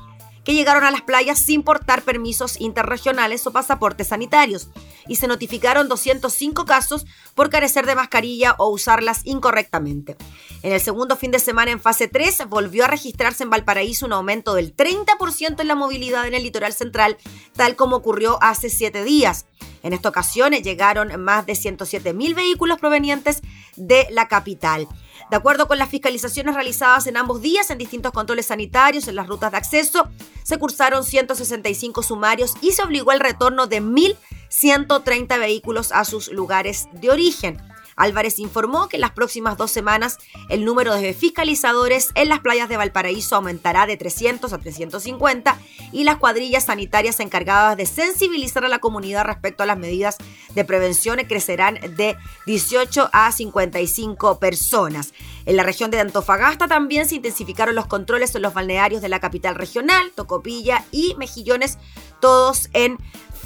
llegaron 0.53 0.83
a 0.83 0.91
las 0.91 1.01
playas 1.01 1.39
sin 1.39 1.63
portar 1.63 2.01
permisos 2.01 2.59
interregionales 2.59 3.45
o 3.45 3.51
pasaportes 3.51 4.07
sanitarios 4.07 4.69
y 5.07 5.17
se 5.17 5.27
notificaron 5.27 5.87
205 5.87 6.65
casos 6.65 7.05
por 7.35 7.49
carecer 7.49 7.85
de 7.85 7.95
mascarilla 7.95 8.55
o 8.57 8.69
usarlas 8.69 9.21
incorrectamente. 9.25 10.15
En 10.63 10.73
el 10.73 10.81
segundo 10.81 11.15
fin 11.15 11.31
de 11.31 11.39
semana 11.39 11.71
en 11.71 11.79
fase 11.79 12.07
3 12.07 12.47
volvió 12.47 12.85
a 12.85 12.87
registrarse 12.87 13.43
en 13.43 13.49
Valparaíso 13.49 14.05
un 14.05 14.13
aumento 14.13 14.53
del 14.53 14.75
30% 14.75 15.59
en 15.59 15.67
la 15.67 15.75
movilidad 15.75 16.27
en 16.27 16.33
el 16.33 16.43
litoral 16.43 16.73
central, 16.73 17.17
tal 17.55 17.75
como 17.75 17.97
ocurrió 17.97 18.41
hace 18.41 18.69
siete 18.69 19.03
días. 19.03 19.45
En 19.83 19.93
esta 19.93 20.09
ocasión 20.09 20.53
llegaron 20.53 21.21
más 21.21 21.45
de 21.45 21.55
107 21.55 22.13
mil 22.13 22.33
vehículos 22.33 22.79
provenientes 22.79 23.41
de 23.75 24.07
la 24.11 24.27
capital. 24.27 24.87
De 25.29 25.37
acuerdo 25.37 25.67
con 25.67 25.77
las 25.77 25.89
fiscalizaciones 25.89 26.55
realizadas 26.55 27.05
en 27.05 27.15
ambos 27.15 27.41
días 27.41 27.69
en 27.69 27.77
distintos 27.77 28.11
controles 28.11 28.47
sanitarios 28.47 29.07
en 29.07 29.15
las 29.15 29.27
rutas 29.27 29.51
de 29.51 29.57
acceso, 29.57 30.09
se 30.43 30.57
cursaron 30.57 31.03
165 31.03 32.01
sumarios 32.01 32.55
y 32.61 32.71
se 32.71 32.81
obligó 32.81 33.11
al 33.11 33.19
retorno 33.19 33.67
de 33.67 33.81
1.130 33.81 35.39
vehículos 35.39 35.91
a 35.91 36.03
sus 36.03 36.31
lugares 36.31 36.87
de 36.93 37.11
origen. 37.11 37.61
Álvarez 37.99 38.39
informó 38.39 38.87
que 38.87 38.97
en 38.97 39.01
las 39.01 39.11
próximas 39.11 39.57
dos 39.57 39.71
semanas 39.71 40.17
el 40.49 40.65
número 40.65 40.95
de 40.95 41.13
fiscalizadores 41.13 42.11
en 42.15 42.29
las 42.29 42.39
playas 42.39 42.69
de 42.69 42.77
Valparaíso 42.77 43.35
aumentará 43.35 43.85
de 43.85 43.97
300 43.97 44.51
a 44.51 44.57
350 44.57 45.57
y 45.91 46.05
las 46.05 46.17
cuadrillas 46.17 46.65
sanitarias 46.65 47.19
encargadas 47.19 47.77
de 47.77 47.85
sensibilizar 47.85 48.65
a 48.65 48.69
la 48.69 48.79
comunidad 48.79 49.25
respecto 49.25 49.63
a 49.63 49.65
las 49.65 49.77
medidas 49.77 50.17
de 50.55 50.65
prevención 50.65 51.19
crecerán 51.27 51.79
de 51.95 52.17
18 52.45 53.09
a 53.11 53.31
55 53.31 54.39
personas. 54.39 55.13
En 55.45 55.57
la 55.57 55.63
región 55.63 55.91
de 55.91 55.99
Antofagasta 55.99 56.67
también 56.67 57.07
se 57.07 57.15
intensificaron 57.15 57.75
los 57.75 57.87
controles 57.87 58.33
en 58.35 58.41
los 58.41 58.53
balnearios 58.53 59.01
de 59.01 59.09
la 59.09 59.19
capital 59.19 59.55
regional, 59.55 60.11
Tocopilla 60.15 60.85
y 60.91 61.15
Mejillones, 61.17 61.77
todos 62.19 62.69
en 62.73 62.97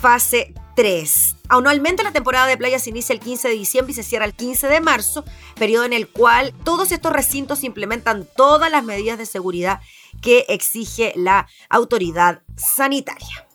fase 0.03 0.53
3. 0.75 1.37
Anualmente 1.47 2.03
la 2.03 2.11
temporada 2.11 2.45
de 2.45 2.57
playas 2.57 2.87
inicia 2.87 3.13
el 3.13 3.21
15 3.21 3.47
de 3.47 3.53
diciembre 3.53 3.93
y 3.93 3.95
se 3.95 4.03
cierra 4.03 4.25
el 4.25 4.33
15 4.33 4.67
de 4.67 4.81
marzo, 4.81 5.23
periodo 5.55 5.85
en 5.85 5.93
el 5.93 6.09
cual 6.09 6.53
todos 6.65 6.91
estos 6.91 7.13
recintos 7.13 7.63
implementan 7.63 8.27
todas 8.35 8.69
las 8.69 8.83
medidas 8.83 9.17
de 9.17 9.25
seguridad 9.25 9.79
que 10.21 10.45
exige 10.49 11.13
la 11.15 11.47
autoridad 11.69 12.41
sanitaria. 12.57 13.47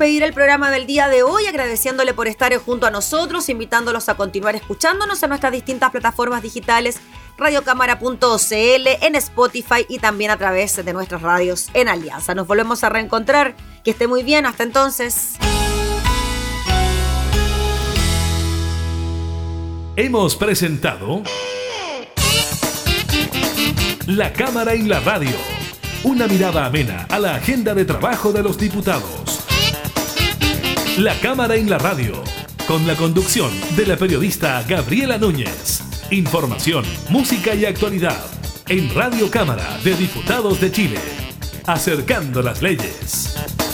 Despedir 0.00 0.22
el 0.22 0.32
programa 0.32 0.70
del 0.70 0.86
día 0.86 1.08
de 1.08 1.22
hoy 1.22 1.44
agradeciéndole 1.44 2.14
por 2.14 2.26
estar 2.26 2.56
junto 2.56 2.86
a 2.86 2.90
nosotros, 2.90 3.50
invitándolos 3.50 4.08
a 4.08 4.14
continuar 4.14 4.56
escuchándonos 4.56 5.22
en 5.22 5.28
nuestras 5.28 5.52
distintas 5.52 5.90
plataformas 5.90 6.40
digitales, 6.40 6.98
radiocámara.cl, 7.36 8.16
en 9.02 9.14
Spotify 9.16 9.84
y 9.90 9.98
también 9.98 10.30
a 10.30 10.38
través 10.38 10.82
de 10.82 10.92
nuestras 10.94 11.20
radios 11.20 11.68
en 11.74 11.88
Alianza. 11.88 12.34
Nos 12.34 12.46
volvemos 12.46 12.82
a 12.82 12.88
reencontrar. 12.88 13.54
Que 13.84 13.90
esté 13.90 14.06
muy 14.06 14.22
bien. 14.22 14.46
Hasta 14.46 14.62
entonces. 14.62 15.34
Hemos 19.96 20.34
presentado 20.34 21.22
La 24.06 24.32
Cámara 24.32 24.74
y 24.74 24.82
la 24.84 25.00
Radio. 25.00 25.36
Una 26.04 26.26
mirada 26.26 26.64
amena 26.64 27.06
a 27.10 27.18
la 27.18 27.34
agenda 27.34 27.74
de 27.74 27.84
trabajo 27.84 28.32
de 28.32 28.42
los 28.42 28.56
diputados. 28.56 29.49
La 31.00 31.18
Cámara 31.18 31.56
y 31.56 31.64
la 31.64 31.78
Radio. 31.78 32.12
Con 32.68 32.86
la 32.86 32.94
conducción 32.94 33.50
de 33.74 33.86
la 33.86 33.96
periodista 33.96 34.62
Gabriela 34.68 35.16
Núñez. 35.16 35.80
Información, 36.10 36.84
música 37.08 37.54
y 37.54 37.64
actualidad. 37.64 38.22
En 38.68 38.94
Radio 38.94 39.30
Cámara 39.30 39.78
de 39.82 39.94
Diputados 39.96 40.60
de 40.60 40.70
Chile. 40.70 41.00
Acercando 41.64 42.42
las 42.42 42.60
leyes. 42.60 43.69